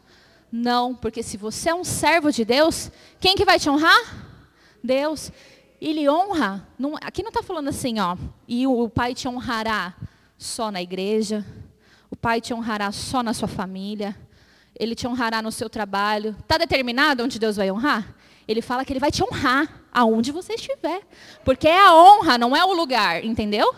Não, 0.50 0.96
porque 0.96 1.22
se 1.22 1.36
você 1.36 1.72
é 1.72 1.75
um 1.75 1.84
servo 1.84 2.32
de 2.32 2.46
Deus, 2.46 2.89
quem 3.20 3.36
que 3.36 3.44
vai 3.44 3.60
te 3.60 3.70
honrar? 3.70 4.32
Deus. 4.82 5.34
Ele 5.82 6.08
honra, 6.08 6.65
não, 6.80 6.96
aqui 6.96 7.22
não 7.24 7.30
está 7.30 7.44
falando 7.44 7.68
assim, 7.68 8.00
ó, 8.00 8.15
e 8.48 8.65
o, 8.65 8.84
o 8.84 8.89
pai 8.89 9.13
te 9.13 9.27
honrará 9.27 9.98
só 10.38 10.72
na 10.72 10.82
igreja, 10.82 11.46
o 12.10 12.15
pai 12.15 12.39
te 12.39 12.53
honrará 12.53 12.89
só 12.94 13.22
na 13.22 13.34
sua 13.34 13.50
família, 13.50 14.15
ele 14.82 14.96
te 14.96 15.08
honrará 15.08 15.44
no 15.44 15.52
seu 15.52 15.70
trabalho. 15.70 16.36
Está 16.40 16.58
determinado 16.58 17.24
onde 17.24 17.38
Deus 17.38 17.56
vai 17.56 17.70
honrar? 17.70 18.16
Ele 18.48 18.64
fala 18.64 18.84
que 18.84 18.92
ele 18.92 19.00
vai 19.00 19.12
te 19.12 19.24
honrar 19.24 19.84
aonde 19.94 20.32
você 20.32 20.56
estiver. 20.56 21.04
Porque 21.46 21.68
é 21.68 21.80
a 21.80 21.94
honra, 21.94 22.36
não 22.36 22.56
é 22.56 22.66
o 22.66 22.74
lugar, 22.74 23.24
entendeu? 23.24 23.76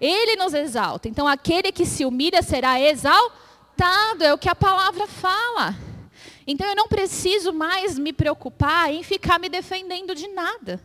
Ele 0.00 0.34
nos 0.36 0.54
exalta. 0.54 1.10
Então 1.10 1.28
aquele 1.28 1.70
que 1.70 1.84
se 1.84 2.06
humilha 2.06 2.42
será 2.42 2.80
exaltado, 2.80 4.24
é 4.24 4.32
o 4.32 4.38
que 4.38 4.48
a 4.48 4.54
palavra 4.54 5.06
fala. 5.06 5.76
Então 6.46 6.66
eu 6.66 6.74
não 6.74 6.88
preciso 6.88 7.52
mais 7.52 7.98
me 7.98 8.14
preocupar 8.14 8.90
em 8.90 9.02
ficar 9.02 9.38
me 9.38 9.50
defendendo 9.50 10.14
de 10.14 10.26
nada. 10.26 10.80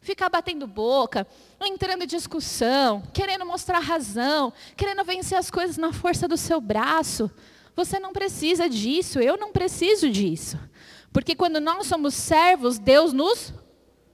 Ficar 0.00 0.30
batendo 0.30 0.66
boca, 0.66 1.26
entrando 1.60 2.04
em 2.04 2.06
discussão, 2.06 3.02
querendo 3.12 3.44
mostrar 3.44 3.78
razão, 3.78 4.54
querendo 4.74 5.04
vencer 5.04 5.36
as 5.36 5.50
coisas 5.50 5.76
na 5.76 5.92
força 5.92 6.26
do 6.26 6.38
seu 6.38 6.62
braço. 6.62 7.30
Você 7.74 7.98
não 7.98 8.12
precisa 8.12 8.68
disso, 8.68 9.18
eu 9.18 9.36
não 9.36 9.52
preciso 9.52 10.10
disso. 10.10 10.58
Porque 11.12 11.34
quando 11.34 11.60
nós 11.60 11.86
somos 11.86 12.14
servos, 12.14 12.78
Deus 12.78 13.12
nos 13.12 13.52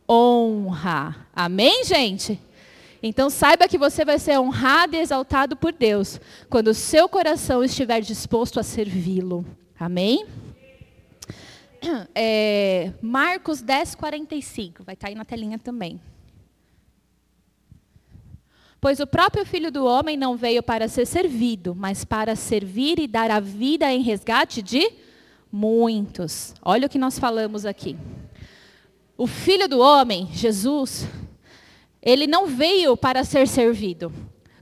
honra. 0.09 1.29
Amém, 1.35 1.85
gente? 1.85 2.41
Então 3.03 3.31
saiba 3.31 3.69
que 3.69 3.79
você 3.79 4.05
vai 4.05 4.19
ser 4.19 4.39
honrado 4.39 4.97
e 4.97 4.99
exaltado 4.99 5.57
por 5.57 5.73
Deus 5.73 6.21
quando 6.51 6.69
o 6.69 6.75
seu 6.75 7.09
coração 7.09 7.63
estiver 7.63 8.01
disposto 8.01 8.59
a 8.59 8.63
servi-lo. 8.63 9.45
Amém? 9.79 10.27
É, 12.13 12.93
Marcos 13.01 13.63
10, 13.63 13.95
45. 13.95 14.83
Vai 14.83 14.95
estar 14.95 15.07
tá 15.07 15.13
aí 15.13 15.15
na 15.15 15.25
telinha 15.25 15.61
também. 15.61 16.01
Pois 18.81 19.01
o 19.01 19.07
próprio 19.07 19.45
Filho 19.45 19.73
do 19.73 19.85
Homem 19.85 20.17
não 20.17 20.37
veio 20.37 20.63
para 20.63 20.87
ser 20.87 21.05
servido, 21.05 21.75
mas 21.75 22.05
para 22.05 22.37
servir 22.37 23.01
e 23.01 23.09
dar 23.09 23.31
a 23.31 23.41
vida 23.41 23.93
em 23.93 24.03
resgate 24.03 24.63
de 24.63 24.93
muitos. 25.51 26.55
Olha 26.63 26.87
o 26.87 26.89
que 26.89 26.99
nós 26.99 27.19
falamos 27.19 27.67
aqui. 27.67 27.97
O 29.17 29.27
Filho 29.27 29.69
do 29.69 29.81
Homem, 29.81 30.29
Jesus, 30.33 31.09
ele 32.01 32.29
não 32.29 32.47
veio 32.47 32.97
para 32.97 33.25
ser 33.25 33.49
servido. 33.49 34.13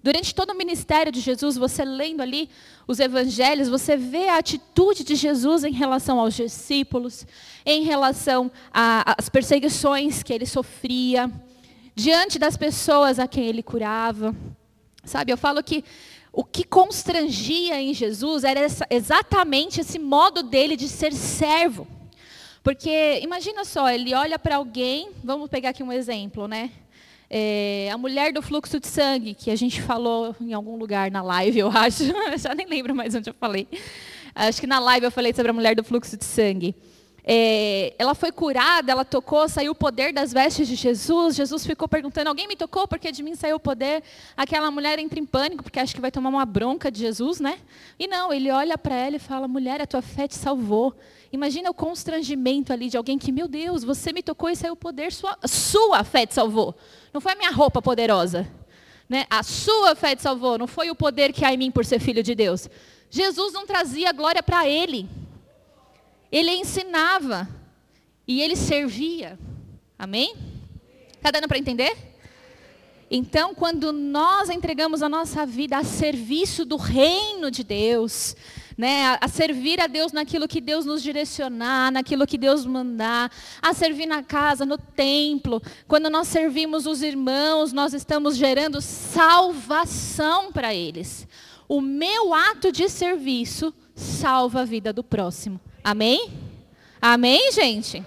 Durante 0.02 0.34
todo 0.34 0.50
o 0.50 0.56
ministério 0.56 1.12
de 1.12 1.20
Jesus, 1.20 1.56
você 1.56 1.84
lendo 1.84 2.22
ali 2.22 2.48
os 2.86 3.00
evangelhos, 3.00 3.68
você 3.68 3.96
vê 3.96 4.28
a 4.28 4.38
atitude 4.38 5.04
de 5.04 5.14
Jesus 5.14 5.62
em 5.62 5.72
relação 5.72 6.18
aos 6.20 6.32
discípulos, 6.32 7.26
em 7.66 7.82
relação 7.82 8.50
às 8.72 9.28
perseguições 9.28 10.22
que 10.22 10.32
ele 10.32 10.46
sofria, 10.46 11.30
diante 11.96 12.38
das 12.38 12.58
pessoas 12.58 13.18
a 13.18 13.26
quem 13.26 13.46
ele 13.46 13.62
curava. 13.62 14.36
Sabe, 15.02 15.32
eu 15.32 15.38
falo 15.38 15.62
que 15.64 15.82
o 16.30 16.44
que 16.44 16.62
constrangia 16.62 17.80
em 17.80 17.94
Jesus 17.94 18.44
era 18.44 18.60
essa, 18.60 18.86
exatamente 18.90 19.80
esse 19.80 19.98
modo 19.98 20.42
dele 20.42 20.76
de 20.76 20.88
ser 20.88 21.14
servo. 21.14 21.88
Porque 22.62 23.20
imagina 23.22 23.64
só, 23.64 23.88
ele 23.88 24.14
olha 24.14 24.38
para 24.38 24.56
alguém, 24.56 25.10
vamos 25.24 25.48
pegar 25.48 25.70
aqui 25.70 25.82
um 25.82 25.92
exemplo, 25.92 26.46
né? 26.46 26.70
É, 27.30 27.88
a 27.90 27.96
mulher 27.96 28.32
do 28.32 28.42
fluxo 28.42 28.78
de 28.78 28.86
sangue, 28.86 29.34
que 29.34 29.50
a 29.50 29.56
gente 29.56 29.80
falou 29.80 30.36
em 30.40 30.52
algum 30.52 30.76
lugar 30.76 31.10
na 31.10 31.22
live, 31.22 31.60
eu 31.60 31.70
acho. 31.70 32.04
Já 32.36 32.54
nem 32.54 32.66
lembro 32.66 32.94
mais 32.94 33.14
onde 33.14 33.30
eu 33.30 33.34
falei. 33.34 33.66
Acho 34.34 34.60
que 34.60 34.66
na 34.66 34.78
live 34.78 35.06
eu 35.06 35.10
falei 35.10 35.32
sobre 35.32 35.50
a 35.50 35.54
mulher 35.54 35.74
do 35.74 35.82
fluxo 35.82 36.16
de 36.16 36.24
sangue 36.24 36.74
é, 37.28 37.92
ela 37.98 38.14
foi 38.14 38.30
curada, 38.30 38.92
ela 38.92 39.04
tocou, 39.04 39.48
saiu 39.48 39.72
o 39.72 39.74
poder 39.74 40.12
das 40.12 40.32
vestes 40.32 40.68
de 40.68 40.76
Jesus. 40.76 41.34
Jesus 41.34 41.66
ficou 41.66 41.88
perguntando: 41.88 42.28
alguém 42.28 42.46
me 42.46 42.54
tocou 42.54 42.86
porque 42.86 43.10
de 43.10 43.20
mim 43.20 43.34
saiu 43.34 43.56
o 43.56 43.60
poder? 43.60 44.04
Aquela 44.36 44.70
mulher 44.70 45.00
entra 45.00 45.18
em 45.18 45.26
pânico 45.26 45.64
porque 45.64 45.80
acha 45.80 45.92
que 45.92 46.00
vai 46.00 46.12
tomar 46.12 46.28
uma 46.28 46.46
bronca 46.46 46.88
de 46.88 47.00
Jesus, 47.00 47.40
né? 47.40 47.58
E 47.98 48.06
não, 48.06 48.32
ele 48.32 48.48
olha 48.52 48.78
para 48.78 48.94
ela 48.94 49.16
e 49.16 49.18
fala: 49.18 49.48
mulher, 49.48 49.82
a 49.82 49.86
tua 49.86 50.00
fé 50.00 50.28
te 50.28 50.36
salvou. 50.36 50.94
Imagina 51.32 51.68
o 51.68 51.74
constrangimento 51.74 52.72
ali 52.72 52.88
de 52.88 52.96
alguém 52.96 53.18
que, 53.18 53.32
meu 53.32 53.48
Deus, 53.48 53.82
você 53.82 54.12
me 54.12 54.22
tocou 54.22 54.48
e 54.48 54.54
saiu 54.54 54.74
o 54.74 54.76
poder, 54.76 55.12
sua, 55.12 55.36
sua 55.44 56.04
fé 56.04 56.24
te 56.26 56.32
salvou. 56.32 56.76
Não 57.12 57.20
foi 57.20 57.32
a 57.32 57.36
minha 57.36 57.50
roupa 57.50 57.82
poderosa. 57.82 58.48
Né? 59.08 59.26
A 59.28 59.42
sua 59.42 59.96
fé 59.96 60.14
te 60.14 60.22
salvou, 60.22 60.56
não 60.56 60.68
foi 60.68 60.90
o 60.90 60.94
poder 60.94 61.32
que 61.32 61.44
há 61.44 61.52
em 61.52 61.56
mim 61.56 61.70
por 61.72 61.84
ser 61.84 61.98
filho 61.98 62.22
de 62.22 62.36
Deus. 62.36 62.70
Jesus 63.10 63.52
não 63.52 63.66
trazia 63.66 64.12
glória 64.12 64.42
para 64.44 64.68
ele. 64.68 65.08
Ele 66.30 66.50
ensinava 66.50 67.48
e 68.26 68.40
ele 68.40 68.56
servia. 68.56 69.38
Amém? 69.98 70.34
Está 71.14 71.30
dando 71.30 71.48
para 71.48 71.58
entender? 71.58 71.96
Então, 73.10 73.54
quando 73.54 73.92
nós 73.92 74.50
entregamos 74.50 75.00
a 75.00 75.08
nossa 75.08 75.46
vida 75.46 75.78
a 75.78 75.84
serviço 75.84 76.64
do 76.64 76.76
reino 76.76 77.52
de 77.52 77.62
Deus, 77.62 78.34
né, 78.76 79.06
a, 79.06 79.18
a, 79.22 79.28
servir 79.28 79.80
a 79.80 79.86
Deus 79.86 80.10
naquilo 80.10 80.48
que 80.48 80.60
Deus 80.60 80.84
nos 80.84 81.02
direcionar, 81.02 81.92
naquilo 81.92 82.26
que 82.26 82.36
Deus 82.36 82.66
mandar, 82.66 83.30
a 83.62 83.72
servir 83.72 84.06
na 84.06 84.24
casa, 84.24 84.66
no 84.66 84.76
templo, 84.76 85.62
quando 85.86 86.10
nós 86.10 86.26
servimos 86.26 86.84
os 86.84 87.00
irmãos, 87.00 87.72
nós 87.72 87.94
estamos 87.94 88.36
gerando 88.36 88.80
salvação 88.80 90.52
para 90.52 90.74
eles. 90.74 91.28
O 91.68 91.80
meu 91.80 92.34
ato 92.34 92.72
de 92.72 92.88
serviço 92.88 93.72
salva 93.94 94.62
a 94.62 94.64
vida 94.64 94.92
do 94.92 95.04
próximo. 95.04 95.60
Amém? 95.86 96.32
Amém, 97.00 97.52
gente? 97.52 98.04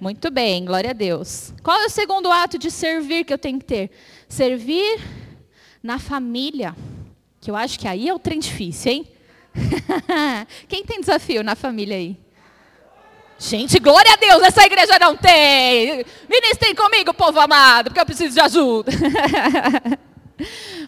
Muito 0.00 0.30
bem, 0.30 0.64
glória 0.64 0.92
a 0.92 0.94
Deus. 0.94 1.52
Qual 1.62 1.78
é 1.78 1.84
o 1.84 1.90
segundo 1.90 2.32
ato 2.32 2.56
de 2.56 2.70
servir 2.70 3.22
que 3.22 3.34
eu 3.34 3.36
tenho 3.36 3.58
que 3.58 3.66
ter? 3.66 3.90
Servir 4.26 4.98
na 5.82 5.98
família. 5.98 6.74
Que 7.38 7.50
eu 7.50 7.54
acho 7.54 7.78
que 7.78 7.86
aí 7.86 8.08
é 8.08 8.14
o 8.14 8.18
trem 8.18 8.38
difícil, 8.38 8.92
hein? 8.92 9.08
Quem 10.66 10.86
tem 10.86 10.98
desafio 10.98 11.44
na 11.44 11.54
família 11.54 11.98
aí? 11.98 12.16
Gente, 13.38 13.78
glória 13.78 14.14
a 14.14 14.16
Deus, 14.16 14.42
essa 14.44 14.64
igreja 14.64 14.98
não 14.98 15.14
tem. 15.18 16.02
Ministrem 16.30 16.74
comigo, 16.74 17.12
povo 17.12 17.38
amado, 17.38 17.90
porque 17.90 18.00
eu 18.00 18.06
preciso 18.06 18.32
de 18.32 18.40
ajuda. 18.40 18.90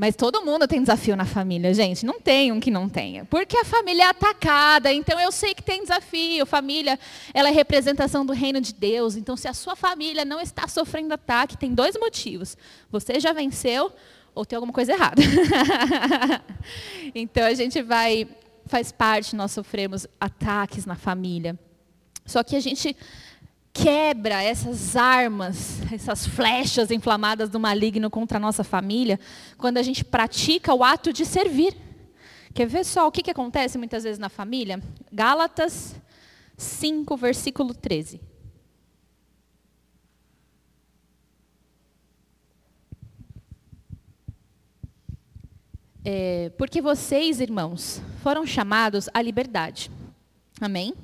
Mas 0.00 0.14
todo 0.14 0.44
mundo 0.44 0.68
tem 0.68 0.80
desafio 0.80 1.16
na 1.16 1.24
família, 1.24 1.74
gente. 1.74 2.06
Não 2.06 2.20
tem 2.20 2.52
um 2.52 2.60
que 2.60 2.70
não 2.70 2.88
tenha. 2.88 3.24
Porque 3.24 3.58
a 3.58 3.64
família 3.64 4.04
é 4.04 4.06
atacada, 4.06 4.92
então 4.92 5.18
eu 5.18 5.32
sei 5.32 5.52
que 5.52 5.60
tem 5.60 5.82
desafio. 5.82 6.46
Família, 6.46 6.96
ela 7.34 7.48
é 7.48 7.50
representação 7.52 8.24
do 8.24 8.32
reino 8.32 8.60
de 8.60 8.72
Deus. 8.72 9.16
Então, 9.16 9.36
se 9.36 9.48
a 9.48 9.52
sua 9.52 9.74
família 9.74 10.24
não 10.24 10.40
está 10.40 10.68
sofrendo 10.68 11.14
ataque, 11.14 11.58
tem 11.58 11.74
dois 11.74 11.96
motivos. 11.98 12.56
Você 12.92 13.18
já 13.18 13.32
venceu 13.32 13.90
ou 14.36 14.46
tem 14.46 14.56
alguma 14.56 14.72
coisa 14.72 14.92
errada. 14.92 15.20
então, 17.12 17.44
a 17.44 17.54
gente 17.54 17.82
vai, 17.82 18.28
faz 18.66 18.92
parte, 18.92 19.34
nós 19.34 19.50
sofremos 19.50 20.06
ataques 20.20 20.86
na 20.86 20.94
família. 20.94 21.58
Só 22.24 22.44
que 22.44 22.54
a 22.54 22.60
gente 22.60 22.96
quebra 23.82 24.42
essas 24.42 24.96
armas, 24.96 25.80
essas 25.92 26.26
flechas 26.26 26.90
inflamadas 26.90 27.48
do 27.48 27.60
maligno 27.60 28.10
contra 28.10 28.38
a 28.38 28.40
nossa 28.40 28.64
família, 28.64 29.20
quando 29.56 29.78
a 29.78 29.82
gente 29.82 30.04
pratica 30.04 30.74
o 30.74 30.82
ato 30.82 31.12
de 31.12 31.24
servir. 31.24 31.76
Quer 32.52 32.66
ver 32.66 32.84
só 32.84 33.06
o 33.06 33.12
que, 33.12 33.22
que 33.22 33.30
acontece 33.30 33.78
muitas 33.78 34.02
vezes 34.02 34.18
na 34.18 34.28
família? 34.28 34.82
Gálatas 35.12 35.94
5, 36.56 37.16
versículo 37.16 37.72
13. 37.72 38.20
É, 46.04 46.50
porque 46.56 46.80
vocês, 46.80 47.40
irmãos, 47.40 48.00
foram 48.22 48.44
chamados 48.46 49.08
à 49.14 49.22
liberdade. 49.22 49.90
Amém? 50.60 50.94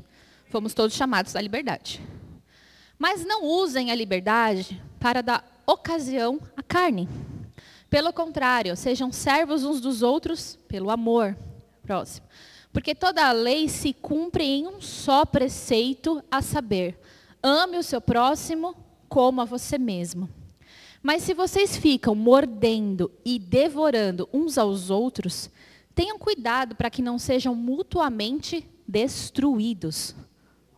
Fomos 0.50 0.75
todos 0.75 0.97
chamados 0.97 1.37
à 1.37 1.40
liberdade. 1.40 2.00
Mas 3.05 3.23
não 3.23 3.45
usem 3.45 3.91
a 3.91 3.95
liberdade 3.95 4.83
para 4.99 5.21
dar 5.21 5.63
ocasião 5.67 6.41
à 6.57 6.63
carne. 6.63 7.07
Pelo 7.91 8.15
contrário, 8.15 8.75
sejam 8.75 9.13
servos 9.13 9.63
uns 9.63 9.79
dos 9.79 10.01
outros 10.01 10.59
pelo 10.67 10.89
amor. 10.89 11.37
Próximo. 11.83 12.27
Porque 12.73 12.95
toda 12.95 13.29
a 13.29 13.33
lei 13.33 13.69
se 13.69 13.93
cumpre 13.93 14.45
em 14.45 14.67
um 14.67 14.81
só 14.81 15.27
preceito, 15.27 16.25
a 16.31 16.41
saber: 16.41 16.99
ame 17.43 17.77
o 17.77 17.83
seu 17.83 18.01
próximo 18.01 18.75
como 19.07 19.43
a 19.43 19.45
você 19.45 19.77
mesmo. 19.77 20.27
Mas 21.03 21.25
se 21.25 21.35
vocês 21.35 21.77
ficam 21.77 22.15
mordendo 22.15 23.13
e 23.23 23.39
devorando 23.39 24.27
uns 24.33 24.57
aos 24.57 24.88
outros, 24.88 25.51
tenham 25.95 26.19
cuidado 26.19 26.75
para 26.75 26.88
que 26.88 27.03
não 27.03 27.19
sejam 27.19 27.55
mutuamente 27.55 28.67
destruídos. 28.88 30.14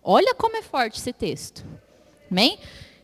Olha 0.03 0.35
como 0.35 0.57
é 0.57 0.62
forte 0.62 0.99
esse 0.99 1.12
texto. 1.12 1.65
Amém? 2.31 2.59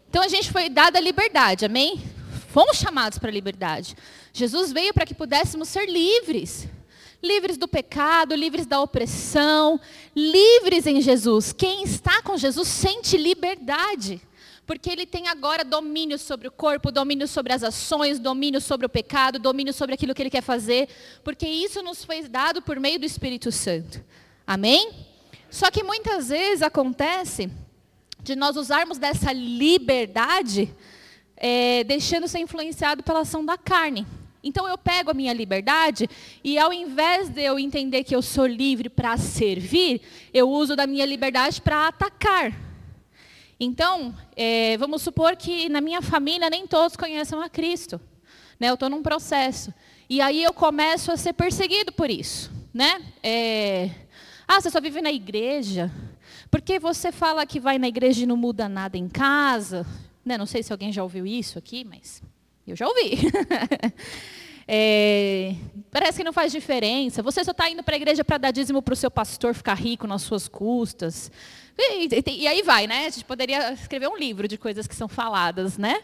Então 0.09 0.23
a 0.23 0.29
gente 0.29 0.51
foi 0.51 0.69
dada 0.69 0.99
a 0.99 1.03
liberdade, 1.03 1.65
amém? 1.65 2.03
Fomos 2.49 2.77
chamados 2.77 3.19
para 3.19 3.31
a 3.31 3.33
liberdade. 3.33 3.97
Jesus 4.33 4.73
veio 4.73 4.93
para 4.93 5.07
que 5.07 5.15
pudéssemos 5.15 5.69
ser 5.69 5.89
livres. 5.89 6.69
Livres 7.23 7.57
do 7.57 7.67
pecado, 7.67 8.35
livres 8.35 8.67
da 8.67 8.81
opressão, 8.81 9.81
livres 10.15 10.87
em 10.87 11.01
Jesus. 11.01 11.53
Quem 11.53 11.85
está 11.85 12.21
com 12.21 12.37
Jesus 12.37 12.69
sente 12.69 13.17
liberdade. 13.17 14.21
Porque 14.67 14.91
ele 14.91 15.07
tem 15.07 15.29
agora 15.29 15.65
domínio 15.65 16.19
sobre 16.19 16.47
o 16.47 16.51
corpo, 16.51 16.93
domínio 16.93 17.27
sobre 17.27 17.53
as 17.53 17.63
ações, 17.63 18.19
domínio 18.19 18.61
sobre 18.61 18.87
o 18.87 18.89
pecado, 18.89 19.39
domínio 19.39 19.73
sobre 19.73 19.95
aquilo 19.95 20.15
que 20.15 20.23
ele 20.23 20.31
quer 20.31 20.43
fazer. 20.43 20.89
Porque 21.25 21.47
isso 21.47 21.83
nos 21.83 22.05
foi 22.05 22.23
dado 22.29 22.61
por 22.61 22.79
meio 22.79 22.99
do 22.99 23.07
Espírito 23.07 23.51
Santo. 23.51 24.05
Amém? 24.47 24.91
Só 25.51 25.71
que 25.71 25.83
muitas 25.83 26.29
vezes 26.29 26.63
acontece 26.63 27.51
de 28.23 28.37
nós 28.37 28.57
usarmos 28.57 28.99
dessa 28.99 29.33
liberdade, 29.33 30.75
é, 31.37 31.83
deixando 31.85 32.29
ser 32.29 32.39
influenciado 32.39 33.03
pela 33.03 33.21
ação 33.21 33.45
da 33.45 33.59
carne. 33.59 34.07
Então 34.45 34.69
eu 34.69 34.77
pego 34.77 35.11
a 35.11 35.15
minha 35.15 35.33
liberdade 35.33 36.09
e 36.43 36.59
ao 36.59 36.73
invés 36.73 37.29
de 37.29 37.43
eu 37.43 37.59
entender 37.59 38.03
que 38.03 38.15
eu 38.15 38.23
sou 38.23 38.47
livre 38.47 38.89
para 38.89 39.17
servir, 39.17 40.01
eu 40.35 40.49
uso 40.51 40.75
da 40.75 40.87
minha 40.87 41.07
liberdade 41.07 41.61
para 41.61 41.89
atacar. 41.89 42.53
Então, 43.59 44.13
é, 44.35 44.77
vamos 44.77 45.03
supor 45.03 45.37
que 45.37 45.69
na 45.69 45.81
minha 45.81 46.03
família 46.03 46.51
nem 46.51 46.67
todos 46.67 46.97
conheçam 46.97 47.41
a 47.41 47.49
Cristo. 47.49 48.01
Né? 48.59 48.69
Eu 48.69 48.75
estou 48.75 48.91
num 48.91 49.03
processo. 49.03 49.73
E 50.11 50.21
aí 50.21 50.43
eu 50.43 50.53
começo 50.53 51.13
a 51.13 51.17
ser 51.17 51.33
perseguido 51.33 51.93
por 51.93 52.11
isso. 52.11 52.51
Né? 52.75 53.01
É, 53.23 53.91
ah, 54.49 54.61
você 54.61 54.69
só 54.69 54.81
vive 54.81 55.01
na 55.01 55.13
igreja. 55.13 55.93
Porque 56.53 56.79
você 56.79 57.11
fala 57.11 57.47
que 57.47 57.59
vai 57.59 57.79
na 57.79 57.89
igreja 57.89 58.25
e 58.25 58.27
não 58.27 58.37
muda 58.37 58.69
nada 58.69 58.99
em 58.99 59.09
casa. 59.09 59.87
Né? 60.23 60.37
Não 60.37 60.45
sei 60.45 60.63
se 60.63 60.71
alguém 60.71 60.93
já 60.93 61.03
ouviu 61.03 61.27
isso 61.27 61.59
aqui, 61.59 61.83
mas 61.83 62.23
eu 62.67 62.77
já 62.77 62.87
ouvi. 62.87 63.21
é, 64.69 65.55
parece 65.91 66.19
que 66.19 66.25
não 66.25 66.33
faz 66.33 66.53
diferença. 66.53 67.23
Você 67.23 67.43
só 67.43 67.53
está 67.53 67.71
indo 67.71 67.83
para 67.83 67.95
a 67.95 67.97
igreja 67.97 68.23
para 68.23 68.37
dar 68.37 68.51
dízimo 68.51 68.83
para 68.83 68.93
o 68.93 68.97
seu 68.97 69.11
pastor 69.11 69.55
ficar 69.55 69.73
rico 69.73 70.07
nas 70.07 70.21
suas 70.21 70.47
custas. 70.47 71.33
E, 71.77 72.09
e, 72.09 72.43
e, 72.43 72.47
aí 72.47 72.63
vai, 72.63 72.87
né? 72.87 73.07
A 73.07 73.11
gente 73.11 73.25
poderia 73.25 73.73
escrever 73.73 74.09
um 74.09 74.17
livro 74.19 74.47
de 74.47 74.59
coisas 74.59 74.87
que 74.87 74.95
são 74.95 75.09
faladas, 75.09 75.79
né? 75.79 76.03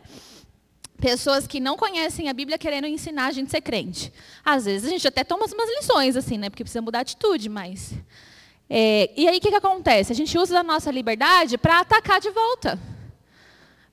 Pessoas 0.99 1.47
que 1.47 1.61
não 1.61 1.77
conhecem 1.77 2.31
a 2.31 2.33
Bíblia 2.33 2.57
querendo 2.57 2.87
ensinar 2.87 3.27
a 3.27 3.33
gente 3.33 3.49
a 3.49 3.51
ser 3.51 3.61
crente. 3.61 4.11
Às 4.43 4.65
vezes 4.65 4.87
a 4.87 4.91
gente 4.91 5.07
até 5.07 5.23
toma 5.23 5.45
umas 5.45 5.69
lições, 5.79 6.17
assim, 6.17 6.39
né? 6.39 6.49
Porque 6.49 6.65
precisa 6.65 6.81
mudar 6.81 7.01
a 7.01 7.03
atitude, 7.03 7.51
mas 7.51 7.93
é, 8.71 9.11
e 9.17 9.27
aí 9.27 9.39
o 9.39 9.41
que, 9.41 9.49
que 9.49 9.57
acontece? 9.57 10.13
A 10.13 10.17
gente 10.17 10.37
usa 10.37 10.61
a 10.61 10.63
nossa 10.63 10.91
liberdade 10.91 11.57
para 11.57 11.81
atacar 11.81 12.21
de 12.21 12.31
volta. 12.31 12.79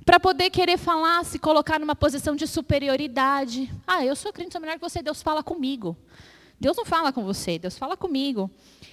Para 0.05 0.19
poder 0.19 0.49
querer 0.49 0.77
falar, 0.77 1.23
se 1.25 1.39
colocar 1.39 1.79
numa 1.79 1.95
posição 1.95 2.35
de 2.35 2.45
superioridade. 2.45 3.71
Ah, 3.87 4.05
eu 4.05 4.15
sou 4.15 4.31
crente, 4.31 4.51
sou 4.51 4.61
melhor 4.61 4.75
que 4.75 4.81
você, 4.81 5.01
Deus 5.01 5.23
fala 5.23 5.41
comigo. 5.41 5.97
Deus 6.59 6.77
não 6.77 6.85
fala 6.85 7.11
com 7.11 7.23
você, 7.23 7.57
Deus 7.57 7.77
fala 7.77 7.97
comigo. 7.97 8.49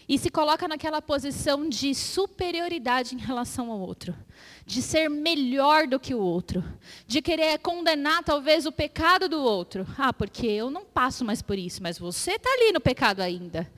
E 0.09 0.19
se 0.19 0.31
coloca 0.31 0.67
naquela 0.67 1.01
posição 1.03 1.69
de 1.69 1.95
superioridade 1.95 3.15
em 3.15 3.19
relação 3.19 3.71
ao 3.71 3.79
outro. 3.79 4.15
De 4.65 4.81
ser 4.81 5.09
melhor 5.09 5.87
do 5.87 6.01
que 6.01 6.15
o 6.15 6.19
outro. 6.19 6.65
De 7.07 7.21
querer 7.21 7.59
condenar 7.59 8.25
talvez 8.25 8.67
o 8.67 8.73
pecado 8.73 9.29
do 9.29 9.41
outro. 9.41 9.87
Ah, 9.99 10.13
porque 10.13 10.47
eu 10.47 10.71
não 10.71 10.85
passo 10.85 11.25
mais 11.25 11.43
por 11.43 11.59
isso, 11.59 11.83
mas 11.83 11.99
você 11.99 12.33
está 12.33 12.51
ali 12.51 12.73
no 12.73 12.81
pecado 12.81 13.21
ainda. 13.21 13.71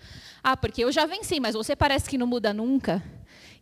Ah, 0.46 0.58
porque 0.58 0.84
eu 0.84 0.92
já 0.92 1.06
venci, 1.06 1.40
mas 1.40 1.54
você 1.54 1.74
parece 1.74 2.06
que 2.06 2.18
não 2.18 2.26
muda 2.26 2.52
nunca. 2.52 3.02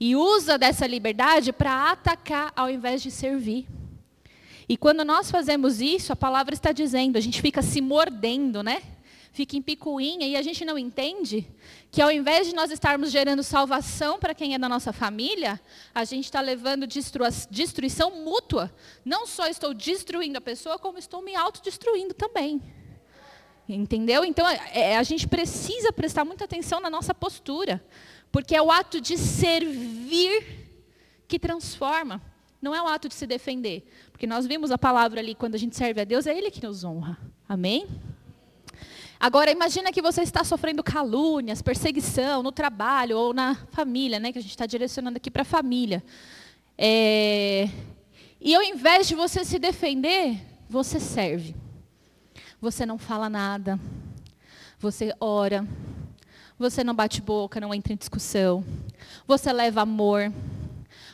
E 0.01 0.17
usa 0.17 0.59
dessa 0.59 0.85
liberdade 0.85 1.53
para 1.53 1.93
atacar 1.93 2.53
ao 2.57 2.69
invés 2.69 3.01
de 3.01 3.09
servir. 3.09 3.69
E 4.69 4.77
quando 4.77 5.05
nós 5.05 5.31
fazemos 5.31 5.81
isso, 5.81 6.13
a 6.13 6.17
palavra 6.17 6.55
está 6.55 6.73
dizendo, 6.73 7.17
a 7.17 7.21
gente 7.21 7.41
fica 7.41 7.63
se 7.63 7.81
mordendo, 7.81 8.65
né? 8.65 8.83
Fica 9.31 9.57
em 9.57 9.63
picuinha 9.63 10.27
e 10.27 10.35
a 10.35 10.43
gente 10.43 10.65
não 10.65 10.77
entende 10.77 11.47
que 11.89 12.03
ao 12.03 12.11
invés 12.11 12.49
de 12.49 12.55
nós 12.55 12.73
estarmos 12.73 13.13
gerando 13.13 13.45
salvação 13.45 14.19
para 14.19 14.35
quem 14.35 14.55
é 14.55 14.59
da 14.59 14.69
nossa 14.69 14.93
família, 14.93 15.61
a 15.95 16.05
gente 16.05 16.25
está 16.25 16.41
levando 16.41 16.85
destruição 16.85 18.11
mútua. 18.25 18.75
Não 19.05 19.25
só 19.25 19.47
estou 19.47 19.73
destruindo 19.73 20.37
a 20.37 20.41
pessoa, 20.41 20.81
como 20.81 20.99
estou 20.99 21.23
me 21.23 21.37
autodestruindo 21.37 22.13
também. 22.13 22.61
Entendeu? 23.69 24.25
Então, 24.25 24.47
é, 24.49 24.61
é, 24.73 24.97
a 24.99 25.03
gente 25.03 25.27
precisa 25.29 25.93
prestar 25.93 26.25
muita 26.25 26.45
atenção 26.45 26.81
na 26.81 26.91
nossa 26.91 27.15
postura, 27.15 27.83
porque 28.31 28.55
é 28.55 28.63
o 28.63 28.71
ato 28.71 29.01
de 29.01 29.17
servir 29.17 30.63
que 31.29 31.39
transforma, 31.39 32.21
não 32.61 32.75
é 32.75 32.83
o 32.83 32.87
ato 32.87 33.09
de 33.09 33.15
se 33.15 33.27
defender. 33.27 33.89
Porque 34.11 34.27
nós 34.27 34.47
vimos 34.47 34.71
a 34.71 34.79
palavra 34.79 35.21
ali, 35.21 35.35
quando 35.35 35.55
a 35.55 35.59
gente 35.59 35.77
serve 35.77 36.01
a 36.01 36.05
Deus, 36.05 36.27
é 36.27 36.37
Ele 36.37 36.51
que 36.51 36.63
nos 36.63 36.85
honra. 36.85 37.19
Amém? 37.49 37.87
Agora, 39.19 39.53
imagina 39.53 39.93
que 39.93 40.03
você 40.03 40.23
está 40.23 40.43
sofrendo 40.43 40.83
calúnias, 40.83 41.63
perseguição 41.63 42.43
no 42.43 42.51
trabalho 42.51 43.17
ou 43.17 43.33
na 43.33 43.55
família, 43.71 44.19
né? 44.19 44.33
Que 44.33 44.39
a 44.39 44.43
gente 44.43 44.51
está 44.51 44.67
direcionando 44.67 45.17
aqui 45.17 45.31
para 45.31 45.43
a 45.43 45.45
família. 45.45 46.03
É... 46.77 47.69
E 48.41 48.53
ao 48.53 48.63
invés 48.63 49.07
de 49.07 49.15
você 49.15 49.45
se 49.45 49.61
defender, 49.61 50.41
você 50.69 50.99
serve. 50.99 51.55
Você 52.63 52.87
não 52.87 52.97
fala 52.97 53.29
nada. 53.29 53.77
Você 54.79 55.13
ora. 55.19 55.67
Você 56.57 56.85
não 56.85 56.95
bate 56.95 57.21
boca, 57.21 57.59
não 57.59 57.75
entra 57.75 57.93
em 57.93 57.97
discussão. 57.97 58.65
Você 59.27 59.53
leva 59.53 59.81
amor. 59.81 60.33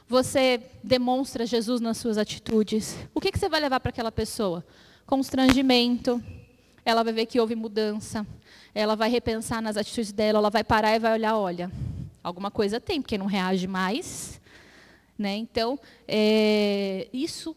Você 0.07 0.61
demonstra 0.85 1.47
Jesus 1.47 1.81
nas 1.81 1.97
suas 1.97 2.19
atitudes. 2.19 2.99
O 3.15 3.21
que, 3.21 3.33
que 3.33 3.39
você 3.39 3.49
vai 3.49 3.61
levar 3.61 3.81
para 3.81 3.89
aquela 3.89 4.13
pessoa? 4.13 4.63
Constrangimento. 5.07 6.23
Ela 6.85 7.03
vai 7.03 7.15
ver 7.15 7.25
que 7.25 7.41
houve 7.41 7.55
mudança. 7.55 8.27
Ela 8.75 8.95
vai 8.95 9.09
repensar 9.09 9.63
nas 9.63 9.79
atitudes 9.79 10.13
dela. 10.13 10.41
Ela 10.41 10.51
vai 10.51 10.63
parar 10.63 10.97
e 10.97 10.99
vai 10.99 11.15
olhar, 11.15 11.35
olha, 11.35 11.73
alguma 12.23 12.51
coisa 12.51 12.79
tem, 12.79 13.01
porque 13.01 13.17
não 13.17 13.25
reage 13.25 13.67
mais. 13.67 14.39
Né? 15.19 15.35
Então, 15.37 15.81
é, 16.07 17.09
isso 17.11 17.57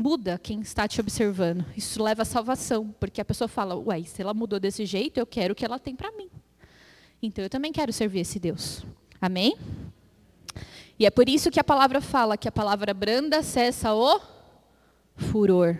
muda 0.00 0.38
quem 0.42 0.60
está 0.62 0.88
te 0.88 0.98
observando. 0.98 1.64
Isso 1.76 2.02
leva 2.02 2.22
à 2.22 2.24
salvação, 2.24 2.94
porque 2.98 3.20
a 3.20 3.24
pessoa 3.24 3.46
fala, 3.46 3.76
uai, 3.76 4.04
se 4.04 4.22
ela 4.22 4.32
mudou 4.32 4.58
desse 4.58 4.86
jeito, 4.86 5.20
eu 5.20 5.26
quero 5.26 5.52
o 5.52 5.54
que 5.54 5.64
ela 5.64 5.78
tem 5.78 5.94
para 5.94 6.10
mim. 6.12 6.30
Então, 7.22 7.44
eu 7.44 7.50
também 7.50 7.70
quero 7.70 7.92
servir 7.92 8.20
esse 8.20 8.38
Deus. 8.38 8.82
Amém? 9.20 9.58
E 10.98 11.04
é 11.04 11.10
por 11.10 11.28
isso 11.28 11.50
que 11.50 11.60
a 11.60 11.64
palavra 11.64 12.00
fala 12.00 12.36
que 12.38 12.48
a 12.48 12.52
palavra 12.52 12.94
branda 12.94 13.42
cessa 13.42 13.94
o 13.94 14.20
furor. 15.16 15.76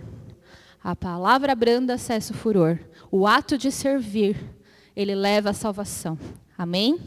A 0.84 0.94
palavra 0.94 1.54
branda 1.54 1.96
cessa 1.96 2.34
o 2.34 2.36
furor. 2.36 2.78
O 3.10 3.26
ato 3.26 3.56
de 3.56 3.72
servir, 3.72 4.36
ele 4.94 5.14
leva 5.14 5.50
à 5.50 5.54
salvação. 5.54 6.18
Amém? 6.58 6.98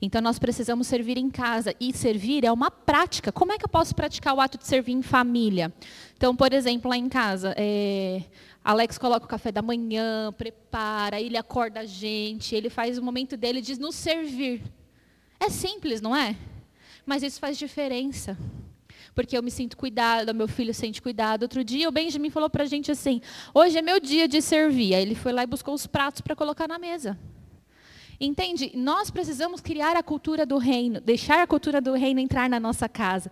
Então 0.00 0.20
nós 0.20 0.38
precisamos 0.38 0.86
servir 0.86 1.18
em 1.18 1.30
casa. 1.30 1.74
E 1.80 1.92
servir 1.92 2.44
é 2.44 2.52
uma 2.52 2.70
prática. 2.70 3.32
Como 3.32 3.52
é 3.52 3.58
que 3.58 3.64
eu 3.64 3.68
posso 3.68 3.94
praticar 3.94 4.34
o 4.34 4.40
ato 4.40 4.58
de 4.58 4.66
servir 4.66 4.92
em 4.92 5.02
família? 5.02 5.72
Então, 6.16 6.34
por 6.34 6.52
exemplo, 6.52 6.88
lá 6.88 6.96
em 6.96 7.08
casa, 7.08 7.54
é, 7.56 8.22
Alex 8.64 8.98
coloca 8.98 9.26
o 9.26 9.28
café 9.28 9.50
da 9.50 9.62
manhã, 9.62 10.32
prepara, 10.32 11.20
ele 11.20 11.36
acorda 11.36 11.80
a 11.80 11.86
gente, 11.86 12.54
ele 12.54 12.70
faz 12.70 12.98
o 12.98 13.02
momento 13.02 13.36
dele 13.36 13.60
de 13.60 13.78
nos 13.78 13.94
servir. 13.94 14.62
É 15.40 15.48
simples, 15.48 16.00
não 16.00 16.14
é? 16.14 16.36
Mas 17.06 17.22
isso 17.22 17.40
faz 17.40 17.56
diferença. 17.56 18.36
Porque 19.14 19.36
eu 19.36 19.42
me 19.42 19.50
sinto 19.50 19.76
cuidado, 19.76 20.34
meu 20.34 20.46
filho 20.46 20.72
sente 20.72 21.02
cuidado. 21.02 21.42
Outro 21.42 21.64
dia 21.64 21.88
o 21.88 21.92
Benjamin 21.92 22.30
falou 22.30 22.48
para 22.48 22.64
a 22.64 22.66
gente 22.66 22.90
assim: 22.90 23.20
hoje 23.52 23.78
é 23.78 23.82
meu 23.82 23.98
dia 23.98 24.28
de 24.28 24.40
servir. 24.40 24.94
Aí 24.94 25.02
ele 25.02 25.14
foi 25.14 25.32
lá 25.32 25.42
e 25.42 25.46
buscou 25.46 25.74
os 25.74 25.86
pratos 25.86 26.20
para 26.20 26.36
colocar 26.36 26.68
na 26.68 26.78
mesa. 26.78 27.18
Entende? 28.20 28.72
Nós 28.74 29.10
precisamos 29.10 29.60
criar 29.60 29.96
a 29.96 30.02
cultura 30.02 30.44
do 30.44 30.58
reino, 30.58 31.00
deixar 31.00 31.40
a 31.40 31.46
cultura 31.46 31.80
do 31.80 31.92
reino 31.92 32.18
entrar 32.18 32.50
na 32.50 32.58
nossa 32.58 32.88
casa. 32.88 33.30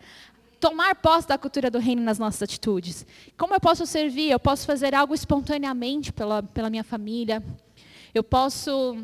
Tomar 0.61 0.95
posse 0.95 1.27
da 1.27 1.37
cultura 1.37 1.71
do 1.71 1.79
reino 1.79 2.03
nas 2.03 2.19
nossas 2.19 2.43
atitudes. 2.43 3.05
Como 3.37 3.53
eu 3.53 3.61
posso 3.61 3.85
servir? 3.85 4.31
Eu 4.31 4.39
posso 4.39 4.65
fazer 4.65 4.95
algo 4.95 5.13
espontaneamente 5.13 6.13
pela, 6.13 6.43
pela 6.43 6.71
minha 6.71 6.85
família. 6.85 7.43
Eu 8.15 8.23
posso 8.23 8.97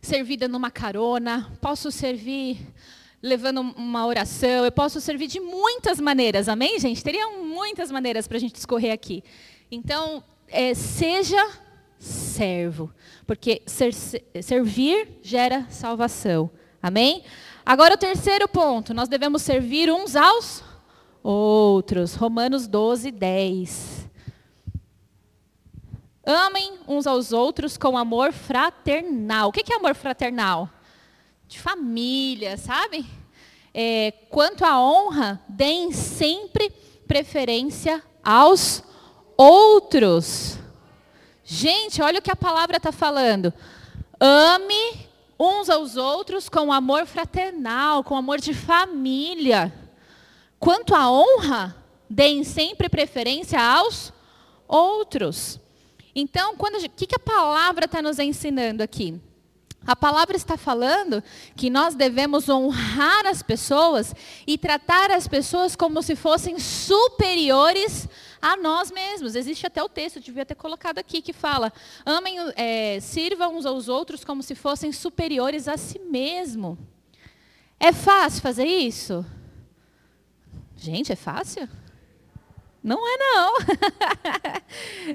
servir 0.00 0.36
dando 0.36 0.56
uma 0.56 0.70
carona. 0.70 1.50
Posso 1.60 1.90
servir 1.90 2.58
levando 3.22 3.60
uma 3.60 4.06
oração. 4.06 4.64
Eu 4.64 4.72
posso 4.72 5.00
servir 5.00 5.26
de 5.26 5.40
muitas 5.40 5.98
maneiras. 6.00 6.48
Amém, 6.48 6.78
gente? 6.78 7.02
Teriam 7.02 7.44
muitas 7.44 7.90
maneiras 7.90 8.28
para 8.28 8.36
a 8.36 8.40
gente 8.40 8.52
discorrer 8.52 8.92
aqui. 8.92 9.24
Então, 9.70 10.22
é, 10.48 10.74
seja 10.74 11.42
servo, 12.02 12.90
porque 13.24 13.62
ser, 13.64 13.94
servir 13.94 15.20
gera 15.22 15.66
salvação. 15.70 16.50
Amém? 16.82 17.22
Agora 17.64 17.94
o 17.94 17.96
terceiro 17.96 18.48
ponto, 18.48 18.92
nós 18.92 19.08
devemos 19.08 19.42
servir 19.42 19.88
uns 19.88 20.16
aos 20.16 20.64
outros. 21.22 22.16
Romanos 22.16 22.66
12, 22.66 23.12
10. 23.12 24.08
Amem 26.26 26.72
uns 26.88 27.06
aos 27.06 27.32
outros 27.32 27.76
com 27.76 27.96
amor 27.96 28.32
fraternal. 28.32 29.50
O 29.50 29.52
que 29.52 29.72
é 29.72 29.76
amor 29.76 29.94
fraternal? 29.94 30.68
De 31.46 31.60
família, 31.60 32.56
sabe? 32.56 33.06
É, 33.72 34.12
quanto 34.28 34.64
à 34.64 34.80
honra, 34.80 35.40
deem 35.48 35.92
sempre 35.92 36.68
preferência 37.06 38.02
aos 38.24 38.82
outros. 39.36 40.61
Gente, 41.44 42.00
olha 42.00 42.18
o 42.18 42.22
que 42.22 42.30
a 42.30 42.36
palavra 42.36 42.76
está 42.76 42.92
falando. 42.92 43.52
Ame 44.20 45.08
uns 45.38 45.68
aos 45.68 45.96
outros 45.96 46.48
com 46.48 46.72
amor 46.72 47.06
fraternal, 47.06 48.04
com 48.04 48.16
amor 48.16 48.40
de 48.40 48.54
família. 48.54 49.72
Quanto 50.58 50.94
à 50.94 51.10
honra, 51.10 51.76
deem 52.08 52.44
sempre 52.44 52.88
preferência 52.88 53.60
aos 53.60 54.12
outros. 54.68 55.58
Então, 56.14 56.54
o 56.54 56.88
que, 56.90 57.06
que 57.06 57.16
a 57.16 57.18
palavra 57.18 57.86
está 57.86 58.00
nos 58.00 58.18
ensinando 58.18 58.82
aqui? 58.82 59.20
A 59.84 59.96
palavra 59.96 60.36
está 60.36 60.56
falando 60.56 61.22
que 61.56 61.68
nós 61.68 61.96
devemos 61.96 62.48
honrar 62.48 63.26
as 63.26 63.42
pessoas 63.42 64.14
e 64.46 64.56
tratar 64.56 65.10
as 65.10 65.26
pessoas 65.26 65.74
como 65.74 66.00
se 66.02 66.14
fossem 66.14 66.58
superiores 66.58 68.06
a 68.06 68.31
nós 68.60 68.90
mesmos. 68.90 69.36
Existe 69.36 69.66
até 69.66 69.82
o 69.82 69.88
texto, 69.88 70.20
devia 70.20 70.44
ter 70.44 70.56
colocado 70.56 70.98
aqui, 70.98 71.22
que 71.22 71.32
fala: 71.32 71.72
amem, 72.04 72.36
é, 72.56 72.98
sirvam 73.00 73.56
uns 73.56 73.64
aos 73.64 73.88
outros 73.88 74.24
como 74.24 74.42
se 74.42 74.54
fossem 74.54 74.92
superiores 74.92 75.68
a 75.68 75.76
si 75.76 75.98
mesmo. 75.98 76.76
É 77.78 77.92
fácil 77.92 78.42
fazer 78.42 78.66
isso? 78.66 79.24
Gente, 80.76 81.12
é 81.12 81.16
fácil? 81.16 81.68
Não 82.82 82.98
é 83.06 83.16
não. 83.16 83.54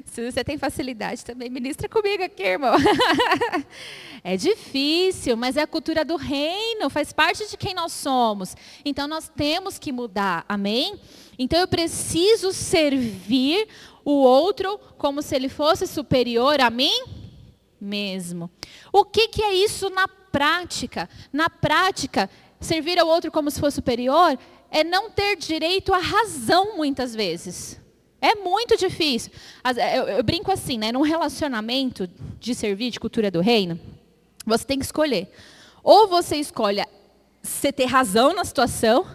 Se 0.06 0.30
você 0.30 0.42
tem 0.42 0.56
facilidade 0.56 1.24
também, 1.24 1.50
ministra 1.50 1.88
comigo 1.88 2.22
aqui, 2.22 2.42
irmão. 2.42 2.74
É 4.24 4.36
difícil, 4.36 5.36
mas 5.36 5.56
é 5.56 5.62
a 5.62 5.66
cultura 5.66 6.04
do 6.04 6.16
reino, 6.16 6.90
faz 6.90 7.12
parte 7.12 7.48
de 7.48 7.56
quem 7.56 7.72
nós 7.72 7.92
somos. 7.92 8.56
Então 8.84 9.06
nós 9.06 9.28
temos 9.28 9.78
que 9.78 9.92
mudar, 9.92 10.44
amém? 10.48 10.98
Então 11.38 11.60
eu 11.60 11.68
preciso 11.68 12.52
servir 12.52 13.68
o 14.04 14.10
outro 14.10 14.76
como 14.98 15.22
se 15.22 15.36
ele 15.36 15.48
fosse 15.48 15.86
superior 15.86 16.60
a 16.60 16.68
mim 16.68 17.04
mesmo. 17.80 18.50
O 18.92 19.04
que, 19.04 19.28
que 19.28 19.42
é 19.42 19.54
isso 19.54 19.88
na 19.88 20.08
prática? 20.08 21.08
Na 21.32 21.48
prática, 21.48 22.28
servir 22.60 22.98
ao 22.98 23.06
outro 23.06 23.30
como 23.30 23.50
se 23.50 23.60
fosse 23.60 23.76
superior 23.76 24.36
é 24.70 24.84
não 24.84 25.10
ter 25.10 25.36
direito 25.36 25.92
à 25.94 25.98
razão 25.98 26.76
muitas 26.76 27.14
vezes. 27.14 27.80
É 28.20 28.34
muito 28.34 28.76
difícil. 28.76 29.30
Eu, 29.94 30.08
eu, 30.08 30.22
brinco 30.22 30.50
assim, 30.50 30.76
né? 30.76 30.90
Num 30.90 31.02
relacionamento 31.02 32.08
de 32.40 32.54
servir, 32.54 32.90
de 32.90 32.98
cultura 32.98 33.30
do 33.30 33.40
reino, 33.40 33.78
você 34.44 34.64
tem 34.64 34.78
que 34.78 34.84
escolher. 34.84 35.32
Ou 35.82 36.08
você 36.08 36.36
escolhe 36.36 36.84
você 37.42 37.72
ter 37.72 37.86
razão 37.86 38.34
na 38.34 38.44
situação, 38.44 39.06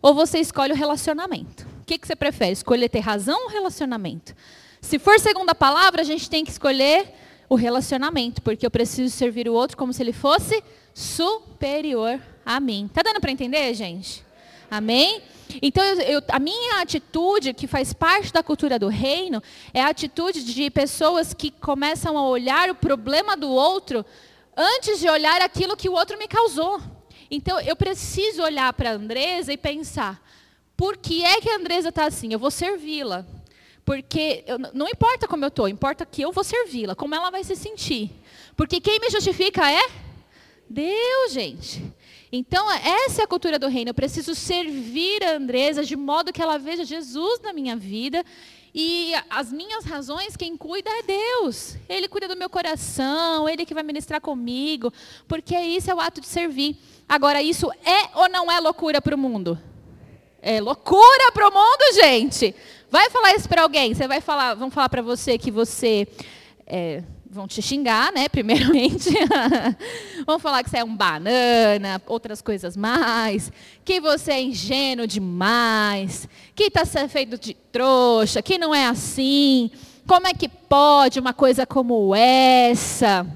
ou 0.00 0.14
você 0.14 0.38
escolhe 0.38 0.72
o 0.72 0.76
relacionamento. 0.76 1.66
O 1.80 1.84
que, 1.84 1.98
que 1.98 2.06
você 2.06 2.14
prefere? 2.14 2.52
Escolher 2.52 2.88
ter 2.88 3.00
razão 3.00 3.44
ou 3.44 3.48
relacionamento? 3.48 4.34
Se 4.80 4.98
for 4.98 5.18
segunda 5.18 5.54
palavra, 5.54 6.02
a 6.02 6.04
gente 6.04 6.30
tem 6.30 6.44
que 6.44 6.50
escolher 6.50 7.12
o 7.48 7.54
relacionamento, 7.54 8.40
porque 8.40 8.64
eu 8.64 8.70
preciso 8.70 9.14
servir 9.14 9.48
o 9.48 9.52
outro 9.52 9.76
como 9.76 9.92
se 9.92 10.02
ele 10.02 10.12
fosse 10.12 10.62
superior 10.94 12.20
a 12.46 12.58
mim. 12.60 12.88
Tá 12.92 13.02
dando 13.02 13.20
para 13.20 13.30
entender, 13.30 13.74
gente? 13.74 14.24
Amém? 14.72 15.20
Então, 15.60 15.84
eu, 15.84 16.00
eu, 16.00 16.22
a 16.28 16.38
minha 16.38 16.80
atitude, 16.80 17.52
que 17.52 17.66
faz 17.66 17.92
parte 17.92 18.32
da 18.32 18.42
cultura 18.42 18.78
do 18.78 18.88
reino, 18.88 19.42
é 19.74 19.82
a 19.82 19.88
atitude 19.88 20.42
de 20.42 20.70
pessoas 20.70 21.34
que 21.34 21.50
começam 21.50 22.16
a 22.16 22.26
olhar 22.26 22.70
o 22.70 22.74
problema 22.74 23.36
do 23.36 23.50
outro 23.50 24.02
antes 24.56 24.98
de 24.98 25.10
olhar 25.10 25.42
aquilo 25.42 25.76
que 25.76 25.90
o 25.90 25.92
outro 25.92 26.16
me 26.16 26.26
causou. 26.26 26.80
Então, 27.30 27.60
eu 27.60 27.76
preciso 27.76 28.42
olhar 28.42 28.72
para 28.72 28.92
a 28.92 28.94
Andresa 28.94 29.52
e 29.52 29.58
pensar: 29.58 30.26
por 30.74 30.96
que 30.96 31.22
é 31.22 31.38
que 31.38 31.50
a 31.50 31.56
Andresa 31.56 31.90
está 31.90 32.06
assim? 32.06 32.32
Eu 32.32 32.38
vou 32.38 32.50
servi-la. 32.50 33.26
Porque 33.84 34.42
eu, 34.46 34.58
não 34.72 34.88
importa 34.88 35.28
como 35.28 35.44
eu 35.44 35.48
estou, 35.48 35.68
importa 35.68 36.06
que 36.06 36.22
eu 36.22 36.32
vou 36.32 36.44
servi-la, 36.44 36.94
como 36.94 37.14
ela 37.14 37.30
vai 37.30 37.44
se 37.44 37.56
sentir. 37.56 38.10
Porque 38.56 38.80
quem 38.80 38.98
me 38.98 39.10
justifica 39.10 39.70
é 39.70 39.86
Deus, 40.66 41.32
gente. 41.32 41.92
Então, 42.34 42.66
essa 42.72 43.20
é 43.20 43.24
a 43.24 43.28
cultura 43.28 43.58
do 43.58 43.68
reino. 43.68 43.90
Eu 43.90 43.94
preciso 43.94 44.34
servir 44.34 45.22
a 45.22 45.36
Andresa 45.36 45.84
de 45.84 45.94
modo 45.94 46.32
que 46.32 46.40
ela 46.40 46.56
veja 46.56 46.82
Jesus 46.82 47.40
na 47.40 47.52
minha 47.52 47.76
vida. 47.76 48.24
E 48.74 49.12
as 49.28 49.52
minhas 49.52 49.84
razões, 49.84 50.34
quem 50.34 50.56
cuida 50.56 50.88
é 50.88 51.02
Deus. 51.02 51.76
Ele 51.86 52.08
cuida 52.08 52.26
do 52.26 52.34
meu 52.34 52.48
coração, 52.48 53.46
Ele 53.46 53.66
que 53.66 53.74
vai 53.74 53.82
ministrar 53.82 54.18
comigo. 54.18 54.90
Porque 55.28 55.54
isso 55.58 55.90
é 55.90 55.94
o 55.94 56.00
ato 56.00 56.22
de 56.22 56.26
servir. 56.26 56.78
Agora, 57.06 57.42
isso 57.42 57.70
é 57.84 58.18
ou 58.18 58.30
não 58.30 58.50
é 58.50 58.58
loucura 58.60 59.02
para 59.02 59.14
o 59.14 59.18
mundo? 59.18 59.60
É 60.40 60.58
loucura 60.58 61.30
para 61.34 61.50
o 61.50 61.52
mundo, 61.52 61.94
gente. 62.00 62.54
Vai 62.90 63.10
falar 63.10 63.34
isso 63.34 63.46
para 63.46 63.60
alguém. 63.60 63.94
Você 63.94 64.08
vai 64.08 64.22
falar, 64.22 64.54
vão 64.54 64.70
falar 64.70 64.88
para 64.88 65.02
você 65.02 65.36
que 65.36 65.50
você 65.50 66.08
é, 66.66 67.02
vão 67.32 67.48
te 67.48 67.62
xingar, 67.62 68.12
né? 68.12 68.28
Primeiramente. 68.28 69.10
vão 70.26 70.38
falar 70.38 70.62
que 70.62 70.70
você 70.70 70.78
é 70.78 70.84
um 70.84 70.94
banana, 70.94 72.00
outras 72.06 72.42
coisas 72.42 72.76
mais. 72.76 73.50
Que 73.84 74.00
você 74.00 74.32
é 74.32 74.42
ingênuo 74.42 75.06
demais. 75.06 76.28
Que 76.54 76.64
está 76.64 76.84
sendo 76.84 77.08
feito 77.08 77.38
de 77.38 77.54
trouxa. 77.54 78.42
Que 78.42 78.58
não 78.58 78.74
é 78.74 78.86
assim. 78.86 79.70
Como 80.06 80.26
é 80.26 80.34
que 80.34 80.48
pode 80.48 81.18
uma 81.18 81.32
coisa 81.32 81.66
como 81.66 82.14
essa? 82.14 83.26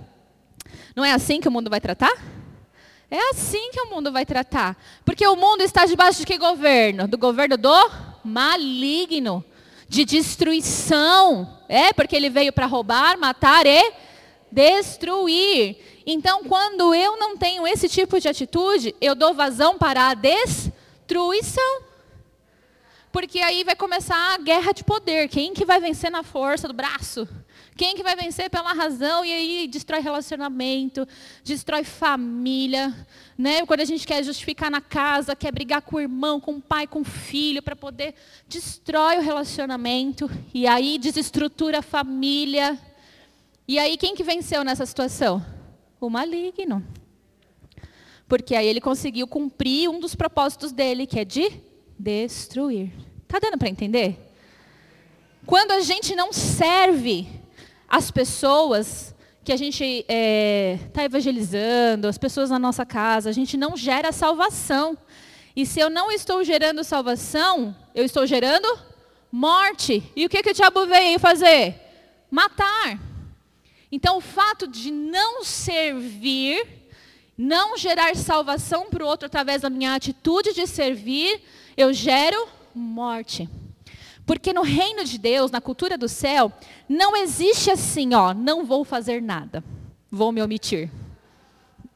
Não 0.95 1.05
é 1.05 1.13
assim 1.13 1.41
que 1.41 1.49
o 1.49 1.53
mundo 1.53 1.71
vai 1.71 1.81
tratar? 1.81 2.13
É 3.11 3.31
assim 3.31 3.71
que 3.71 3.81
o 3.81 3.91
mundo 3.91 4.13
vai 4.13 4.27
tratar. 4.27 4.77
Porque 5.05 5.27
o 5.27 5.37
mundo 5.37 5.63
está 5.63 5.87
debaixo 5.87 6.21
de 6.21 6.27
que 6.27 6.37
governo? 6.37 7.09
Do 7.09 7.17
governo 7.17 7.57
do 7.57 7.91
maligno, 8.25 9.45
de 9.89 10.05
destruição. 10.05 11.59
É, 11.69 11.93
porque 11.93 12.17
ele 12.17 12.31
veio 12.31 12.53
para 12.53 12.67
roubar, 12.67 13.19
matar 13.19 13.67
e 13.67 13.93
destruir. 14.51 15.77
Então, 16.07 16.45
quando 16.45 16.95
eu 16.95 17.17
não 17.17 17.37
tenho 17.37 17.67
esse 17.67 17.89
tipo 17.89 18.21
de 18.21 18.29
atitude, 18.29 18.95
eu 19.01 19.15
dou 19.15 19.35
vazão 19.35 19.77
para 19.77 20.11
a 20.11 20.15
destruição. 20.15 21.83
Porque 23.11 23.39
aí 23.41 23.65
vai 23.65 23.75
começar 23.75 24.35
a 24.35 24.39
guerra 24.39 24.73
de 24.73 24.85
poder. 24.85 25.29
Quem 25.29 25.55
que 25.55 25.65
vai 25.65 25.81
vencer 25.81 26.11
na 26.11 26.23
força 26.23 26.69
do 26.69 26.75
braço? 26.75 27.27
Quem 27.77 27.95
que 27.95 28.03
vai 28.03 28.17
vencer 28.17 28.49
pela 28.49 28.73
razão 28.73 29.25
e 29.25 29.33
aí 29.33 29.69
destrói 29.69 30.01
relacionamento, 30.01 31.07
destrói 31.45 31.85
família, 31.85 32.95
né? 33.37 33.67
Quando 33.67 33.81
a 33.81 33.85
gente 33.85 34.07
quer 34.07 34.23
justificar 34.25 34.71
na 34.71 34.81
casa, 34.81 35.37
quer 35.37 35.53
brigar 35.53 35.83
com 35.83 35.97
o 35.97 36.01
irmão, 36.01 36.41
com 36.41 36.53
o 36.53 36.61
pai, 36.61 36.87
com 36.87 37.01
o 37.01 37.05
filho, 37.05 37.63
para 37.63 37.77
poder 37.77 38.15
destrói 38.49 39.19
o 39.19 39.23
relacionamento 39.23 40.31
e 40.55 40.67
aí 40.67 40.99
desestrutura 40.99 41.81
a 41.81 41.83
família. 41.83 42.79
E 43.69 43.79
aí 43.79 43.97
quem 43.97 44.15
que 44.15 44.23
venceu 44.23 44.65
nessa 44.65 44.87
situação? 44.87 45.45
O 46.01 46.09
maligno. 46.09 46.85
Porque 48.29 48.55
aí 48.55 48.67
ele 48.67 48.81
conseguiu 48.81 49.27
cumprir 49.27 49.89
um 49.89 50.01
dos 50.01 50.15
propósitos 50.15 50.73
dele, 50.73 51.07
que 51.07 51.21
é 51.21 51.25
de 51.25 51.61
destruir. 51.99 52.91
Tá 53.29 53.39
dando 53.39 53.59
para 53.59 53.69
entender? 53.69 54.19
Quando 55.45 55.73
a 55.73 55.81
gente 55.81 56.15
não 56.17 56.33
serve 56.33 57.29
as 57.89 58.11
pessoas 58.11 59.15
que 59.47 59.53
a 59.53 59.57
gente 59.57 59.85
está 59.85 60.13
é, 60.13 60.79
tá 60.93 61.05
evangelizando, 61.05 62.09
as 62.09 62.19
pessoas 62.19 62.51
na 62.51 62.59
nossa 62.59 62.85
casa, 62.85 63.31
a 63.31 63.33
gente 63.33 63.57
não 63.57 63.77
gera 63.77 64.11
salvação. 64.11 64.99
E 65.55 65.65
se 65.65 65.79
eu 65.79 65.89
não 65.89 66.11
estou 66.11 66.43
gerando 66.43 66.83
salvação, 66.83 67.75
eu 67.95 68.05
estou 68.05 68.27
gerando 68.27 68.67
morte. 69.31 70.03
E 70.17 70.27
o 70.27 70.29
que, 70.29 70.43
que 70.43 70.51
o 70.51 70.53
diabo 70.53 70.85
veio 70.87 71.21
fazer? 71.21 71.81
Matar. 72.29 73.01
Então, 73.91 74.17
o 74.17 74.21
fato 74.21 74.67
de 74.67 74.91
não 74.91 75.45
servir, 75.45 76.67
não 77.39 77.77
gerar 77.77 78.17
salvação 78.17 78.91
para 78.91 79.05
o 79.05 79.07
outro 79.07 79.27
através 79.27 79.63
da 79.63 79.71
minha 79.71 79.95
atitude 79.95 80.55
de 80.55 80.67
servir, 80.67 81.41
eu 81.77 81.93
gero 81.93 82.49
morte. 82.75 83.49
Porque 84.27 84.53
no 84.53 84.63
reino 84.63 85.05
de 85.05 85.17
Deus, 85.19 85.53
na 85.53 85.61
cultura 85.61 85.97
do 85.97 86.09
céu, 86.09 86.53
não 86.89 87.17
existe 87.17 87.71
assim, 87.71 88.13
ó, 88.13 88.35
não 88.35 88.67
vou 88.67 88.85
fazer 88.85 89.23
nada, 89.23 89.63
vou 90.11 90.33
me 90.33 90.43
omitir. 90.43 90.91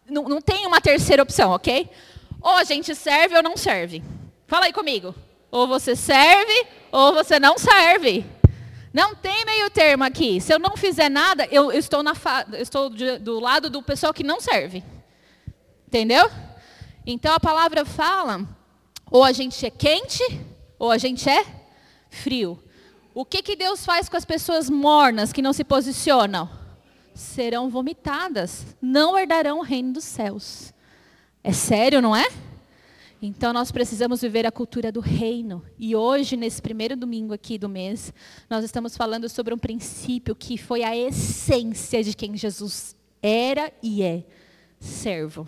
Não, 0.08 0.22
não 0.28 0.40
tem 0.40 0.64
uma 0.64 0.80
terceira 0.80 1.24
opção, 1.24 1.50
ok? 1.50 1.90
Ou 2.40 2.52
a 2.52 2.64
gente 2.64 2.94
serve 2.94 3.36
ou 3.36 3.42
não 3.42 3.56
serve. 3.56 4.02
Fala 4.46 4.66
aí 4.66 4.72
comigo. 4.72 5.12
Ou 5.50 5.66
você 5.66 5.96
serve 5.96 6.66
ou 6.92 7.12
você 7.12 7.40
não 7.40 7.58
serve. 7.58 8.24
Não 8.92 9.14
tem 9.14 9.44
meio 9.44 9.68
termo 9.70 10.04
aqui. 10.04 10.40
Se 10.40 10.52
eu 10.52 10.58
não 10.58 10.76
fizer 10.76 11.08
nada, 11.08 11.46
eu, 11.50 11.72
eu 11.72 11.78
estou, 11.78 12.02
na 12.02 12.12
eu 12.52 12.62
estou 12.62 12.90
de, 12.90 13.18
do 13.18 13.38
lado 13.38 13.68
do 13.68 13.82
pessoal 13.82 14.14
que 14.14 14.24
não 14.24 14.40
serve. 14.40 14.82
Entendeu? 15.86 16.30
Então 17.04 17.32
a 17.34 17.40
palavra 17.40 17.84
fala: 17.84 18.46
ou 19.10 19.22
a 19.22 19.32
gente 19.32 19.64
é 19.64 19.70
quente, 19.70 20.24
ou 20.78 20.90
a 20.90 20.98
gente 20.98 21.28
é 21.28 21.59
frio. 22.10 22.62
O 23.14 23.24
que, 23.24 23.42
que 23.42 23.56
Deus 23.56 23.84
faz 23.84 24.08
com 24.08 24.16
as 24.16 24.24
pessoas 24.24 24.68
mornas 24.68 25.32
que 25.32 25.42
não 25.42 25.52
se 25.52 25.64
posicionam? 25.64 26.48
Serão 27.14 27.68
vomitadas, 27.68 28.66
não 28.80 29.18
herdarão 29.18 29.58
o 29.58 29.62
reino 29.62 29.94
dos 29.94 30.04
céus. 30.04 30.72
É 31.42 31.52
sério, 31.52 32.02
não 32.02 32.14
é? 32.14 32.26
Então 33.22 33.52
nós 33.52 33.70
precisamos 33.70 34.22
viver 34.22 34.46
a 34.46 34.52
cultura 34.52 34.90
do 34.90 35.00
reino. 35.00 35.62
E 35.78 35.94
hoje, 35.94 36.36
nesse 36.36 36.62
primeiro 36.62 36.96
domingo 36.96 37.34
aqui 37.34 37.58
do 37.58 37.68
mês, 37.68 38.12
nós 38.48 38.64
estamos 38.64 38.96
falando 38.96 39.28
sobre 39.28 39.52
um 39.52 39.58
princípio 39.58 40.34
que 40.34 40.56
foi 40.56 40.82
a 40.82 40.96
essência 40.96 42.02
de 42.02 42.14
quem 42.14 42.36
Jesus 42.36 42.96
era 43.22 43.72
e 43.82 44.02
é: 44.02 44.24
servo. 44.78 45.46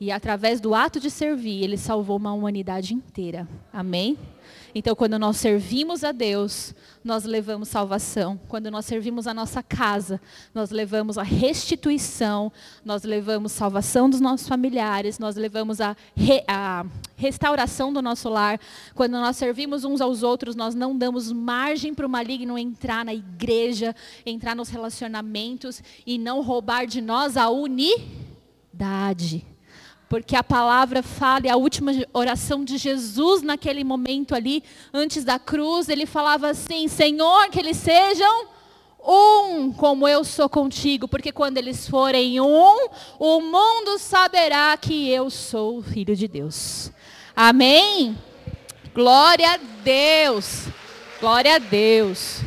E 0.00 0.12
através 0.12 0.60
do 0.60 0.74
ato 0.74 1.00
de 1.00 1.10
servir, 1.10 1.64
ele 1.64 1.76
salvou 1.76 2.16
uma 2.16 2.32
humanidade 2.32 2.94
inteira. 2.94 3.48
Amém? 3.72 4.16
Então, 4.74 4.94
quando 4.94 5.18
nós 5.18 5.38
servimos 5.38 6.04
a 6.04 6.12
Deus, 6.12 6.72
nós 7.02 7.24
levamos 7.24 7.68
salvação. 7.68 8.38
Quando 8.48 8.70
nós 8.70 8.84
servimos 8.84 9.26
a 9.26 9.34
nossa 9.34 9.60
casa, 9.60 10.20
nós 10.54 10.70
levamos 10.70 11.18
a 11.18 11.24
restituição, 11.24 12.52
nós 12.84 13.02
levamos 13.02 13.50
salvação 13.50 14.08
dos 14.08 14.20
nossos 14.20 14.46
familiares, 14.46 15.18
nós 15.18 15.34
levamos 15.34 15.80
a, 15.80 15.96
re, 16.14 16.44
a 16.46 16.86
restauração 17.16 17.92
do 17.92 18.00
nosso 18.00 18.28
lar. 18.28 18.60
Quando 18.94 19.12
nós 19.12 19.36
servimos 19.36 19.84
uns 19.84 20.00
aos 20.00 20.22
outros, 20.22 20.54
nós 20.54 20.76
não 20.76 20.96
damos 20.96 21.32
margem 21.32 21.92
para 21.92 22.06
o 22.06 22.10
maligno 22.10 22.56
entrar 22.56 23.04
na 23.04 23.14
igreja, 23.14 23.96
entrar 24.24 24.54
nos 24.54 24.68
relacionamentos 24.68 25.82
e 26.06 26.18
não 26.18 26.40
roubar 26.40 26.86
de 26.86 27.00
nós 27.00 27.36
a 27.36 27.48
unidade 27.48 29.44
porque 30.08 30.34
a 30.34 30.42
palavra 30.42 31.02
fala, 31.02 31.46
e 31.46 31.50
a 31.50 31.56
última 31.56 31.92
oração 32.12 32.64
de 32.64 32.78
Jesus 32.78 33.42
naquele 33.42 33.84
momento 33.84 34.34
ali, 34.34 34.62
antes 34.92 35.22
da 35.22 35.38
cruz, 35.38 35.88
ele 35.88 36.06
falava 36.06 36.48
assim: 36.48 36.88
Senhor, 36.88 37.48
que 37.50 37.58
eles 37.58 37.76
sejam 37.76 38.46
um, 39.06 39.72
como 39.72 40.08
eu 40.08 40.24
sou 40.24 40.48
contigo, 40.48 41.06
porque 41.06 41.30
quando 41.30 41.58
eles 41.58 41.88
forem 41.88 42.40
um, 42.40 42.88
o 43.18 43.40
mundo 43.40 43.98
saberá 43.98 44.76
que 44.76 45.08
eu 45.10 45.30
sou 45.30 45.78
o 45.78 45.82
Filho 45.82 46.16
de 46.16 46.26
Deus. 46.26 46.90
Amém? 47.36 48.16
Glória 48.94 49.52
a 49.52 49.56
Deus. 49.84 50.66
Glória 51.20 51.56
a 51.56 51.58
Deus. 51.58 52.40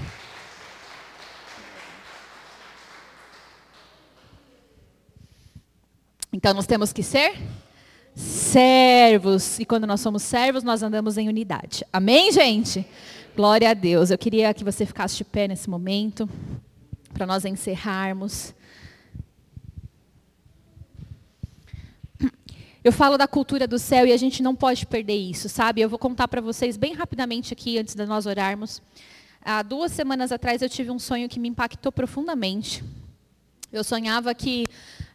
Então 6.33 6.53
nós 6.53 6.65
temos 6.65 6.93
que 6.93 7.03
ser 7.03 7.37
servos. 8.15 9.59
E 9.59 9.65
quando 9.65 9.85
nós 9.85 9.99
somos 9.99 10.23
servos, 10.23 10.63
nós 10.63 10.81
andamos 10.81 11.17
em 11.17 11.27
unidade. 11.27 11.85
Amém, 11.91 12.31
gente? 12.31 12.85
Glória 13.35 13.69
a 13.69 13.73
Deus. 13.73 14.11
Eu 14.11 14.17
queria 14.17 14.53
que 14.53 14.63
você 14.63 14.85
ficasse 14.85 15.17
de 15.17 15.25
pé 15.25 15.47
nesse 15.47 15.69
momento, 15.69 16.29
para 17.13 17.25
nós 17.25 17.43
encerrarmos. 17.43 18.53
Eu 22.83 22.91
falo 22.91 23.17
da 23.17 23.27
cultura 23.27 23.67
do 23.67 23.77
céu 23.77 24.07
e 24.07 24.13
a 24.13 24.17
gente 24.17 24.41
não 24.41 24.55
pode 24.55 24.85
perder 24.85 25.15
isso, 25.15 25.47
sabe? 25.47 25.81
Eu 25.81 25.89
vou 25.89 25.99
contar 25.99 26.27
para 26.27 26.41
vocês 26.41 26.77
bem 26.77 26.93
rapidamente 26.93 27.53
aqui, 27.53 27.77
antes 27.77 27.93
de 27.93 28.05
nós 28.05 28.25
orarmos. 28.25 28.81
Há 29.43 29.61
duas 29.61 29.91
semanas 29.91 30.31
atrás 30.31 30.61
eu 30.61 30.69
tive 30.69 30.89
um 30.91 30.97
sonho 30.97 31.27
que 31.27 31.39
me 31.39 31.49
impactou 31.49 31.91
profundamente. 31.91 32.83
Eu 33.71 33.83
sonhava 33.83 34.33
que 34.33 34.65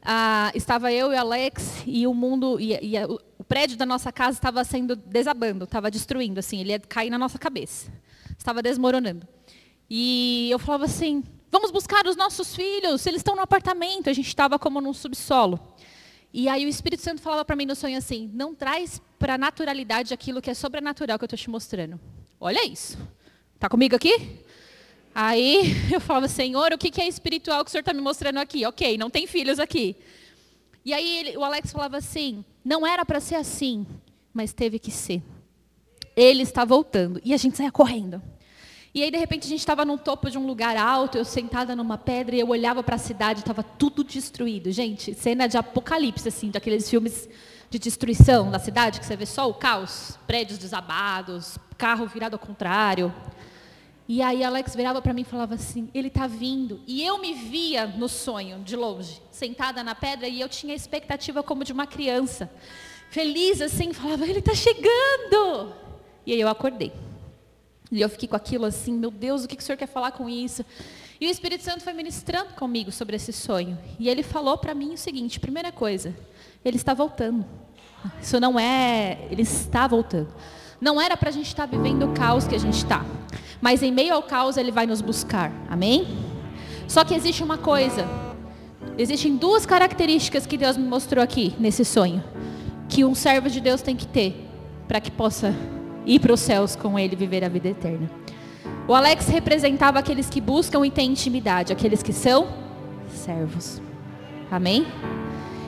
ah, 0.09 0.53
estava 0.55 0.93
eu 0.93 1.13
e 1.13 1.17
Alex 1.17 1.83
e 1.85 2.07
o 2.07 2.15
mundo 2.15 2.61
e, 2.61 2.79
e 2.81 2.97
a, 2.97 3.07
o 3.07 3.43
prédio 3.43 3.77
da 3.77 3.85
nossa 3.85 4.13
casa 4.13 4.39
estava 4.39 4.63
sendo 4.63 4.95
desabando, 4.95 5.65
estava 5.65 5.91
destruindo, 5.91 6.39
assim, 6.39 6.61
ele 6.61 6.71
ia 6.71 6.79
cair 6.79 7.11
na 7.11 7.19
nossa 7.19 7.41
cabeça, 7.41 7.93
estava 8.39 8.63
desmoronando. 8.63 9.27
E 9.91 10.49
eu 10.49 10.61
falava 10.61 10.85
assim: 10.85 11.25
vamos 11.51 11.73
buscar 11.73 12.07
os 12.07 12.15
nossos 12.15 12.55
filhos, 12.55 13.05
eles 13.05 13.19
estão 13.19 13.35
no 13.35 13.43
apartamento. 13.43 14.09
A 14.09 14.13
gente 14.13 14.29
estava 14.29 14.61
como 14.61 14.81
num 14.81 14.93
subsolo. 14.93 15.61
E 16.33 16.49
aí 16.49 16.65
o 16.65 16.69
Espírito 16.69 17.03
Santo 17.03 17.21
falava 17.21 17.45
para 17.45 17.57
mim 17.57 17.67
no 17.67 17.75
sonho 17.75 17.99
assim: 17.99 18.31
não 18.33 18.55
traz 18.55 19.03
para 19.19 19.35
a 19.35 19.39
naturalidade 19.39 20.15
aquilo 20.15 20.41
que 20.41 20.51
é 20.51 20.55
sobrenatural 20.55 21.19
que 21.19 21.25
eu 21.25 21.27
estou 21.27 21.39
te 21.39 21.51
mostrando. 21.51 21.99
Olha 22.39 22.65
isso. 22.65 22.97
Está 23.57 23.69
comigo 23.69 23.97
aqui? 23.97 24.39
Aí 25.19 25.75
eu 25.91 25.99
falava, 25.99 26.29
Senhor, 26.29 26.75
o 26.75 26.77
que 26.77 27.01
é 27.01 27.09
espiritual 27.09 27.65
que 27.65 27.71
o 27.71 27.73
Senhor 27.73 27.81
está 27.81 27.95
me 27.95 28.03
mostrando 28.03 28.37
aqui? 28.37 28.67
Ok, 28.67 28.99
não 28.99 29.09
tem 29.09 29.27
filhos 29.27 29.59
aqui. 29.59 29.97
E 30.85 30.93
aí 30.93 31.19
ele, 31.21 31.39
o 31.39 31.43
Alex 31.43 31.73
falava 31.73 31.97
assim, 31.97 32.45
não 32.63 32.87
era 32.87 33.03
para 33.03 33.19
ser 33.19 33.37
assim, 33.37 33.87
mas 34.31 34.53
teve 34.53 34.79
que 34.79 34.91
ser. 34.91 35.23
Ele 36.15 36.43
está 36.43 36.67
voltando. 36.67 37.19
E 37.25 37.33
a 37.33 37.39
gente 37.39 37.57
saia 37.57 37.73
correndo. 37.73 38.21
E 38.95 39.03
aí, 39.03 39.11
de 39.11 39.17
repente, 39.17 39.47
a 39.47 39.49
gente 39.49 39.61
estava 39.61 39.87
no 39.87 39.97
topo 39.97 40.31
de 40.31 40.37
um 40.37 40.47
lugar 40.47 40.77
alto, 40.77 41.17
eu 41.17 41.25
sentada 41.25 41.75
numa 41.75 41.97
pedra, 41.97 42.37
e 42.37 42.41
eu 42.41 42.49
olhava 42.49 42.83
para 42.83 42.97
a 42.97 42.99
cidade, 42.99 43.41
estava 43.41 43.63
tudo 43.63 44.05
destruído. 44.05 44.71
Gente, 44.71 45.15
cena 45.15 45.47
de 45.47 45.57
apocalipse, 45.57 46.29
assim, 46.29 46.51
daqueles 46.51 46.91
filmes 46.91 47.27
de 47.71 47.79
destruição 47.79 48.51
da 48.51 48.59
cidade, 48.59 49.01
que 49.01 49.07
você 49.07 49.17
vê 49.17 49.27
só 49.27 49.49
o 49.49 49.55
caos, 49.55 50.19
prédios 50.27 50.59
desabados, 50.59 51.59
carro 51.79 52.07
virado 52.07 52.35
ao 52.35 52.39
contrário. 52.39 53.13
E 54.09 54.23
aí 54.23 54.45
Alex 54.45 54.77
virava 54.77 55.03
para 55.03 55.13
mim 55.13 55.23
e 55.23 55.25
falava 55.25 55.55
assim: 55.55 55.89
ele 55.93 56.09
está 56.09 56.27
vindo. 56.27 56.81
E 56.87 57.05
eu 57.05 57.19
me 57.19 57.35
via 57.35 57.87
no 57.87 58.09
sonho, 58.09 58.61
de 58.61 58.77
longe, 58.77 59.21
sentada 59.31 59.83
na 59.83 59.95
pedra, 59.95 60.29
e 60.29 60.41
eu 60.41 60.49
tinha 60.49 60.73
a 60.73 60.77
expectativa 60.77 61.43
como 61.43 61.65
de 61.65 61.73
uma 61.73 61.87
criança, 61.87 62.51
feliz 63.11 63.61
assim, 63.61 63.93
falava: 63.93 64.25
ele 64.25 64.39
está 64.39 64.55
chegando. 64.55 65.75
E 66.25 66.33
aí 66.33 66.41
eu 66.41 66.49
acordei. 66.49 66.93
E 67.91 68.01
eu 68.01 68.09
fiquei 68.09 68.29
com 68.29 68.37
aquilo 68.37 68.65
assim: 68.65 68.93
meu 68.93 69.11
Deus, 69.11 69.45
o 69.45 69.49
que 69.49 69.57
o 69.57 69.63
senhor 69.63 69.79
quer 69.79 69.89
falar 69.89 70.13
com 70.13 70.29
isso? 70.29 70.65
E 71.21 71.27
o 71.27 71.31
Espírito 71.31 71.65
Santo 71.65 71.83
foi 71.83 71.93
ministrando 71.93 72.55
comigo 72.55 72.93
sobre 72.93 73.17
esse 73.17 73.33
sonho. 73.33 73.79
E 73.99 74.09
ele 74.09 74.23
falou 74.23 74.57
para 74.59 74.75
mim 74.75 74.93
o 74.93 74.99
seguinte: 74.99 75.41
primeira 75.41 75.73
coisa, 75.73 76.15
ele 76.65 76.77
está 76.77 76.95
voltando. 76.95 77.45
Isso 78.21 78.39
não 78.39 78.59
é. 78.59 79.19
Ele 79.31 79.43
está 79.43 79.87
voltando. 79.87 80.33
Não 80.81 81.01
era 81.01 81.17
para 81.17 81.31
a 81.31 81.33
gente 81.33 81.47
estar 81.47 81.67
tá 81.67 81.77
vivendo 81.77 82.05
o 82.05 82.13
caos 82.13 82.47
que 82.47 82.55
a 82.55 82.59
gente 82.59 82.77
está. 82.77 83.05
Mas 83.61 83.83
em 83.83 83.91
meio 83.91 84.15
ao 84.15 84.23
caos 84.23 84.57
ele 84.57 84.71
vai 84.71 84.87
nos 84.87 85.01
buscar. 85.01 85.53
Amém? 85.69 86.07
Só 86.87 87.05
que 87.05 87.15
existe 87.15 87.43
uma 87.43 87.59
coisa. 87.59 88.07
Existem 88.99 89.37
duas 89.37 89.67
características 89.67 90.47
que 90.47 90.57
Deus 90.57 90.77
me 90.77 90.87
mostrou 90.87 91.23
aqui 91.23 91.55
nesse 91.59 91.85
sonho. 91.85 92.23
Que 92.89 93.05
um 93.05 93.15
servo 93.15 93.51
de 93.51 93.61
Deus 93.61 93.83
tem 93.83 93.97
que 93.97 94.07
ter 94.07 94.49
para 94.87 95.01
que 95.01 95.11
possa 95.11 95.55
ir 96.05 96.21
para 96.21 96.33
os 96.33 96.41
céus 96.41 96.77
com 96.77 96.99
ele 96.99 97.17
viver 97.17 97.45
a 97.45 97.49
vida 97.49 97.69
eterna. 97.69 98.11
O 98.89 98.95
Alex 98.95 99.27
representava 99.27 99.99
aqueles 99.99 100.31
que 100.31 100.41
buscam 100.41 100.87
e 100.87 100.91
têm 100.91 101.11
intimidade, 101.11 101.73
aqueles 101.73 102.03
que 102.03 102.13
são 102.13 102.49
servos. 103.09 103.83
Amém? 104.51 104.87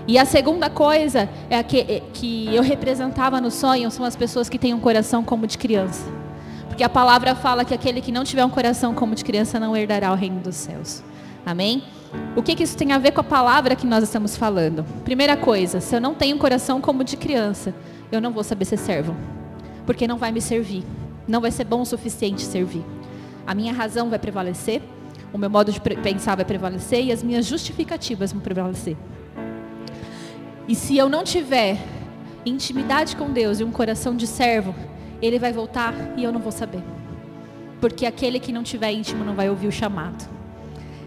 E 0.07 0.17
a 0.17 0.25
segunda 0.25 0.71
coisa 0.71 1.29
é 1.51 1.63
que, 1.63 1.81
é, 1.81 2.03
que 2.15 2.55
eu 2.55 2.63
representava 2.63 3.41
no 3.41 3.51
sonho 3.51 3.91
são 3.91 4.07
as 4.07 4.17
pessoas 4.17 4.49
que 4.49 4.59
têm 4.59 4.73
um 4.73 4.81
coração 4.81 5.23
como 5.23 5.47
de 5.47 5.59
criança. 5.59 6.18
Porque 6.79 6.85
a 6.85 6.89
palavra 6.89 7.35
fala 7.35 7.65
que 7.65 7.75
aquele 7.75 8.01
que 8.01 8.13
não 8.13 8.23
tiver 8.23 8.45
um 8.45 8.49
coração 8.49 8.95
como 8.95 9.13
de 9.17 9.25
criança 9.25 9.59
não 9.59 9.77
herdará 9.77 10.13
o 10.13 10.15
reino 10.15 10.39
dos 10.39 10.55
céus. 10.55 11.03
Amém? 11.45 11.83
O 12.37 12.43
que, 12.45 12.55
que 12.55 12.63
isso 12.63 12.77
tem 12.77 12.93
a 12.93 12.99
ver 12.99 13.11
com 13.11 13.21
a 13.21 13.25
palavra 13.25 13.75
que 13.75 13.85
nós 13.85 14.05
estamos 14.05 14.37
falando? 14.37 14.85
Primeira 15.03 15.37
coisa, 15.37 15.81
se 15.81 15.97
eu 15.97 16.01
não 16.01 16.15
tenho 16.15 16.37
um 16.37 16.39
coração 16.39 16.81
como 16.81 17.03
de 17.03 17.17
criança, 17.17 17.75
eu 18.13 18.21
não 18.21 18.31
vou 18.31 18.45
saber 18.45 18.65
ser 18.65 18.77
servo. 18.77 19.17
Porque 19.85 20.07
não 20.07 20.19
vai 20.19 20.31
me 20.31 20.41
servir. 20.41 20.85
Não 21.27 21.41
vai 21.41 21.51
ser 21.51 21.65
bom 21.65 21.81
o 21.81 21.85
suficiente 21.85 22.43
servir. 22.43 22.85
A 23.45 23.57
minha 23.57 23.73
razão 23.73 24.09
vai 24.09 24.21
prevalecer, 24.21 24.81
o 25.33 25.37
meu 25.37 25.51
modo 25.51 25.73
de 25.73 25.81
pensar 25.81 26.37
vai 26.37 26.45
prevalecer 26.45 27.05
e 27.05 27.11
as 27.11 27.25
minhas 27.25 27.45
justificativas 27.45 28.33
vão 28.33 28.41
prevalecer. 28.41 28.97
E 30.69 30.77
se 30.77 30.97
eu 30.97 31.09
não 31.09 31.25
tiver 31.25 31.77
intimidade 32.47 33.17
com 33.17 33.33
Deus 33.33 33.59
e 33.59 33.65
um 33.65 33.73
coração 33.73 34.15
de 34.15 34.29
servo, 34.29 34.73
ele 35.21 35.39
vai 35.39 35.53
voltar 35.53 35.95
e 36.17 36.25
eu 36.25 36.33
não 36.33 36.41
vou 36.41 36.53
saber. 36.53 36.83
Porque 37.81 38.07
aquele 38.07 38.41
que 38.41 38.53
não 38.53 38.63
tiver 38.63 38.93
íntimo 38.93 39.25
não 39.25 39.35
vai 39.35 39.49
ouvir 39.49 39.69
o 39.69 39.73
chamado. 39.73 40.29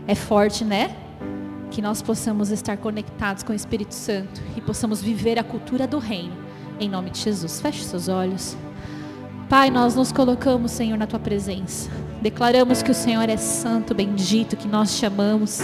É 0.07 0.15
forte, 0.15 0.63
né? 0.63 0.95
Que 1.69 1.81
nós 1.81 2.01
possamos 2.01 2.49
estar 2.49 2.77
conectados 2.77 3.43
com 3.43 3.53
o 3.53 3.55
Espírito 3.55 3.93
Santo 3.93 4.41
e 4.55 4.61
possamos 4.61 5.01
viver 5.01 5.37
a 5.37 5.43
cultura 5.43 5.85
do 5.85 5.99
reino. 5.99 6.35
Em 6.79 6.89
nome 6.89 7.09
de 7.09 7.19
Jesus. 7.19 7.61
Feche 7.61 7.83
seus 7.83 8.07
olhos. 8.07 8.57
Pai, 9.49 9.69
nós 9.69 9.95
nos 9.95 10.11
colocamos, 10.11 10.71
Senhor, 10.71 10.97
na 10.97 11.05
tua 11.05 11.19
presença. 11.19 11.89
Declaramos 12.21 12.81
que 12.81 12.91
o 12.91 12.93
Senhor 12.93 13.27
é 13.27 13.37
santo, 13.37 13.93
bendito, 13.93 14.55
que 14.55 14.67
nós 14.67 14.97
te 14.97 15.05
amamos. 15.05 15.59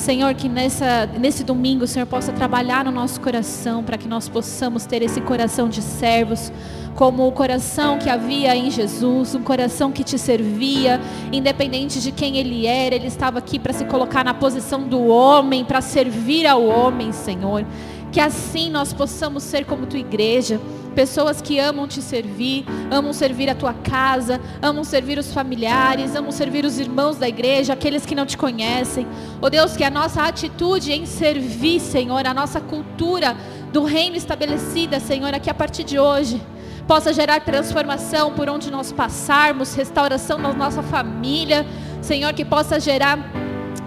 Senhor, 0.00 0.32
que 0.32 0.48
nessa, 0.48 1.06
nesse 1.06 1.44
domingo 1.44 1.84
o 1.84 1.86
Senhor 1.86 2.06
possa 2.06 2.32
trabalhar 2.32 2.86
no 2.86 2.90
nosso 2.90 3.20
coração 3.20 3.84
para 3.84 3.98
que 3.98 4.08
nós 4.08 4.30
possamos 4.30 4.86
ter 4.86 5.02
esse 5.02 5.20
coração 5.20 5.68
de 5.68 5.82
servos, 5.82 6.50
como 6.94 7.28
o 7.28 7.32
coração 7.32 7.98
que 7.98 8.08
havia 8.08 8.56
em 8.56 8.70
Jesus, 8.70 9.34
um 9.34 9.42
coração 9.42 9.92
que 9.92 10.02
te 10.02 10.18
servia, 10.18 10.98
independente 11.30 12.00
de 12.00 12.12
quem 12.12 12.38
ele 12.38 12.66
era, 12.66 12.94
ele 12.94 13.08
estava 13.08 13.38
aqui 13.38 13.58
para 13.58 13.74
se 13.74 13.84
colocar 13.84 14.24
na 14.24 14.32
posição 14.32 14.88
do 14.88 15.06
homem, 15.06 15.66
para 15.66 15.82
servir 15.82 16.46
ao 16.46 16.64
homem, 16.64 17.12
Senhor. 17.12 17.66
Que 18.10 18.20
assim 18.20 18.70
nós 18.70 18.94
possamos 18.94 19.42
ser 19.42 19.66
como 19.66 19.86
tua 19.86 20.00
igreja 20.00 20.58
pessoas 20.90 21.40
que 21.40 21.58
amam 21.58 21.86
te 21.86 22.02
servir, 22.02 22.64
amam 22.90 23.12
servir 23.12 23.48
a 23.48 23.54
tua 23.54 23.72
casa, 23.72 24.40
amam 24.60 24.84
servir 24.84 25.18
os 25.18 25.32
familiares, 25.32 26.14
amam 26.14 26.30
servir 26.30 26.64
os 26.64 26.78
irmãos 26.78 27.16
da 27.16 27.28
igreja, 27.28 27.72
aqueles 27.72 28.04
que 28.04 28.14
não 28.14 28.26
te 28.26 28.36
conhecem. 28.36 29.06
Oh 29.40 29.48
Deus, 29.48 29.76
que 29.76 29.84
a 29.84 29.90
nossa 29.90 30.22
atitude 30.22 30.92
em 30.92 31.06
servir, 31.06 31.80
Senhor, 31.80 32.26
a 32.26 32.34
nossa 32.34 32.60
cultura 32.60 33.36
do 33.72 33.84
reino 33.84 34.16
estabelecida, 34.16 35.00
Senhor, 35.00 35.32
aqui 35.34 35.48
a 35.48 35.54
partir 35.54 35.84
de 35.84 35.98
hoje 35.98 36.40
possa 36.86 37.12
gerar 37.12 37.40
transformação 37.40 38.32
por 38.32 38.48
onde 38.48 38.70
nós 38.70 38.90
passarmos, 38.90 39.74
restauração 39.74 40.38
na 40.38 40.52
nossa 40.52 40.82
família, 40.82 41.64
Senhor, 42.02 42.32
que 42.32 42.44
possa 42.44 42.80
gerar 42.80 43.18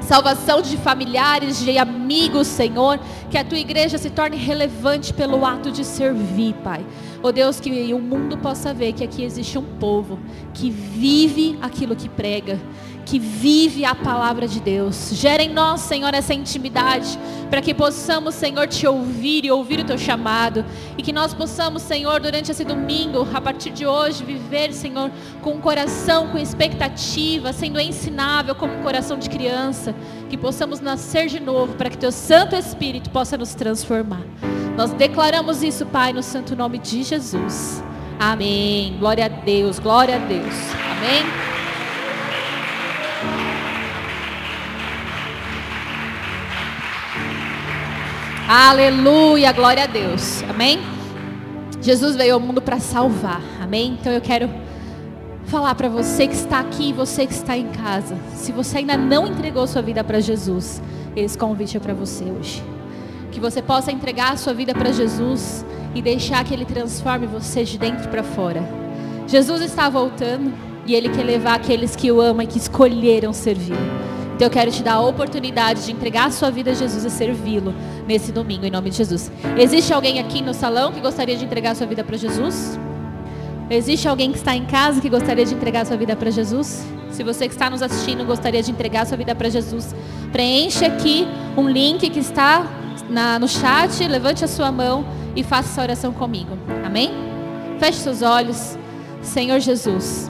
salvação 0.04 0.62
de 0.62 0.78
familiares, 0.78 1.60
de 1.60 1.78
amigos, 1.78 2.48
Senhor, 2.48 3.00
que 3.30 3.38
a 3.38 3.44
tua 3.44 3.58
igreja 3.58 3.98
se 3.98 4.10
torne 4.10 4.38
relevante 4.38 5.14
pelo 5.14 5.46
ato 5.46 5.72
de 5.72 5.84
servir, 5.84 6.54
Pai. 6.64 6.86
Oh 7.22 7.32
Deus, 7.32 7.60
que 7.60 7.94
o 7.94 8.00
mundo 8.00 8.38
possa 8.38 8.74
ver 8.74 8.94
que 8.94 9.04
aqui 9.04 9.24
existe 9.24 9.58
um 9.58 9.64
povo 9.64 10.20
que 10.54 10.70
vive 10.70 11.58
aquilo 11.62 11.96
que 11.96 12.10
prega, 12.10 12.60
que 13.06 13.20
vive 13.20 13.86
a 13.86 13.94
palavra 13.94 14.48
de 14.48 14.60
Deus. 14.60 15.12
Gera 15.14 15.44
em 15.44 15.50
nós, 15.50 15.82
Senhor, 15.82 16.14
essa 16.14 16.34
intimidade, 16.34 17.20
para 17.50 17.62
que 17.62 17.74
possamos, 17.74 18.36
Senhor, 18.36 18.68
te 18.68 18.88
ouvir 18.88 19.46
e 19.46 19.52
ouvir 19.52 19.80
o 19.80 19.84
teu 19.84 19.98
chamado. 19.98 20.66
E 20.98 21.04
que 21.04 21.12
nós 21.12 21.34
possamos, 21.34 21.82
Senhor, 21.82 22.20
durante 22.20 22.52
esse 22.52 22.64
domingo, 22.64 23.28
a 23.34 23.42
partir 23.42 23.72
de 23.72 23.86
hoje, 23.86 24.24
viver, 24.24 24.74
Senhor, 24.74 25.12
com 25.42 25.60
coração, 25.60 26.30
com 26.30 26.38
expectativa, 26.38 27.52
sendo 27.54 27.80
ensinável 27.80 28.56
como 28.56 28.74
um 28.74 28.82
coração 28.82 29.18
de 29.18 29.30
criança. 29.30 29.94
Que 30.30 30.38
possamos 30.38 30.80
nascer 30.80 31.28
de 31.28 31.40
novo, 31.40 31.76
para 31.76 31.90
que 31.90 31.98
teu 31.98 32.12
Santo 32.12 32.56
Espírito 32.56 33.10
possa 33.10 33.38
nos 33.38 33.54
transformar. 33.54 34.24
Nós 34.76 34.92
declaramos 34.92 35.62
isso, 35.62 35.86
Pai, 35.86 36.14
no 36.14 36.24
santo 36.24 36.56
nome 36.56 36.80
de 36.80 37.04
Jesus. 37.04 37.84
Amém. 38.20 38.96
Glória 39.00 39.26
a 39.26 39.30
Deus, 39.30 39.78
glória 39.78 40.16
a 40.16 40.20
Deus. 40.20 40.56
Amém. 40.98 41.53
Aleluia, 48.48 49.54
glória 49.54 49.84
a 49.84 49.88
Deus. 49.88 50.44
Amém? 50.50 50.80
Jesus 51.82 52.16
veio 52.16 52.34
ao 52.34 52.40
mundo 52.42 52.62
para 52.62 52.78
salvar. 52.78 53.42
Amém? 53.62 53.98
Então 54.00 54.12
eu 54.12 54.20
quero 54.20 54.50
falar 55.46 55.74
para 55.76 55.88
você 55.88 56.28
que 56.28 56.34
está 56.34 56.60
aqui 56.60 56.90
e 56.90 56.94
você 56.94 57.26
que 57.26 57.32
está 57.32 57.58
em 57.58 57.70
casa. 57.70 58.18
Se 58.36 58.52
você 58.52 58.80
ainda 58.80 58.98
não 58.98 59.28
entregou 59.28 59.66
sua 59.66 59.82
vida 59.82 60.04
para 60.04 60.20
Jesus, 60.20 60.82
esse 61.16 61.38
convite 61.38 61.78
é 61.78 61.80
para 61.80 61.94
você 61.94 62.26
hoje. 62.26 62.62
Que 63.32 63.40
você 63.40 63.62
possa 63.62 63.94
entregar 63.94 64.34
a 64.34 64.38
sua 64.38 64.54
vida 64.54 64.74
para 64.74 64.92
Jesus 64.92 65.66
e 65.96 66.02
deixar 66.02 66.44
que 66.44 66.54
Ele 66.54 66.66
transforme 66.66 67.26
você 67.26 67.64
de 67.64 67.78
dentro 67.78 68.10
para 68.10 68.24
fora. 68.24 68.62
Jesus 69.26 69.62
está 69.62 69.88
voltando 69.88 70.52
e 70.86 70.94
Ele 70.94 71.08
quer 71.08 71.24
levar 71.24 71.56
aqueles 71.56 71.96
que 71.96 72.12
o 72.12 72.20
amam 72.20 72.44
e 72.44 72.48
que 72.48 72.58
escolheram 72.58 73.32
servir. 73.32 73.78
Então 74.36 74.48
eu 74.48 74.50
quero 74.50 74.72
te 74.72 74.82
dar 74.82 74.94
a 74.94 75.02
oportunidade 75.02 75.86
de 75.86 75.92
entregar 75.92 76.28
a 76.28 76.32
sua 76.32 76.50
vida 76.50 76.72
a 76.72 76.74
Jesus 76.74 77.06
e 77.06 77.10
servi-lo 77.10 77.74
nesse 78.08 78.32
domingo, 78.32 78.66
em 78.66 78.72
nome 78.72 78.90
de 78.90 78.98
Jesus. 78.98 79.32
Existe 79.58 79.94
alguém 79.94 80.20
aqui 80.20 80.42
no 80.42 80.54
salão 80.54 80.92
que 80.92 81.00
gostaria 81.00 81.38
de 81.38 81.46
entregar 81.46 81.72
a 81.72 81.76
sua 81.76 81.86
vida 81.86 82.04
para 82.04 82.18
Jesus? 82.18 82.80
Existe 83.70 84.08
alguém 84.08 84.32
que 84.32 84.38
está 84.38 84.56
em 84.56 84.66
casa 84.66 85.00
que 85.00 85.10
gostaria 85.10 85.46
de 85.46 85.54
entregar 85.54 85.82
a 85.82 85.86
sua 85.86 85.98
vida 85.98 86.16
para 86.16 86.32
Jesus? 86.32 86.86
Se 87.12 87.24
você 87.24 87.48
que 87.48 87.54
está 87.54 87.70
nos 87.70 87.82
assistindo 87.82 88.26
gostaria 88.26 88.62
de 88.62 88.72
entregar 88.72 89.04
a 89.04 89.06
sua 89.06 89.18
vida 89.18 89.36
para 89.36 89.50
Jesus, 89.50 89.96
preencha 90.32 90.88
aqui 90.88 91.28
um 91.56 91.70
link 91.70 92.10
que 92.10 92.20
está 92.20 92.66
na, 93.10 93.38
no 93.38 93.48
chat, 93.48 94.06
levante 94.08 94.44
a 94.44 94.48
sua 94.48 94.72
mão 94.72 95.06
e 95.36 95.44
faça 95.44 95.70
essa 95.70 95.82
oração 95.82 96.12
comigo. 96.12 96.58
Amém? 96.84 97.12
Feche 97.80 98.00
seus 98.00 98.22
olhos. 98.22 98.78
Senhor 99.22 99.60
Jesus, 99.60 100.30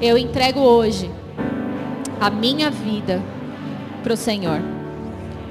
eu 0.00 0.18
entrego 0.18 0.60
hoje 0.60 1.10
a 2.24 2.30
minha 2.30 2.70
vida 2.70 3.22
para 4.02 4.14
o 4.14 4.16
Senhor. 4.16 4.62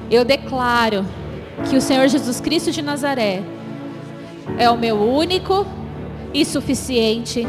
Eu 0.10 0.26
declaro 0.26 1.06
que 1.70 1.78
o 1.78 1.82
Senhor 1.82 2.08
Jesus 2.08 2.42
Cristo 2.42 2.72
de 2.72 2.82
Nazaré 2.82 3.44
é 4.58 4.68
o 4.72 4.76
meu 4.76 5.00
único 5.00 5.68
e 6.34 6.44
suficiente 6.44 7.48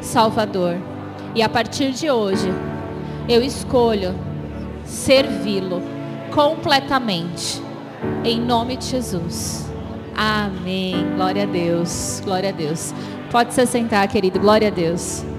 Salvador. 0.00 0.76
E 1.34 1.42
a 1.42 1.48
partir 1.48 1.90
de 1.90 2.08
hoje, 2.08 2.48
eu 3.28 3.42
escolho 3.42 4.14
servi-lo 4.84 5.82
completamente. 6.32 7.60
Em 8.22 8.40
nome 8.40 8.76
de 8.76 8.86
Jesus. 8.86 9.68
Amém. 10.16 11.04
Glória 11.16 11.42
a 11.42 11.46
Deus. 11.46 12.22
Glória 12.24 12.50
a 12.50 12.52
Deus. 12.52 12.94
Pode 13.28 13.54
se 13.54 13.66
sentar, 13.66 14.06
querido. 14.06 14.38
Glória 14.38 14.68
a 14.68 14.70
Deus. 14.70 15.31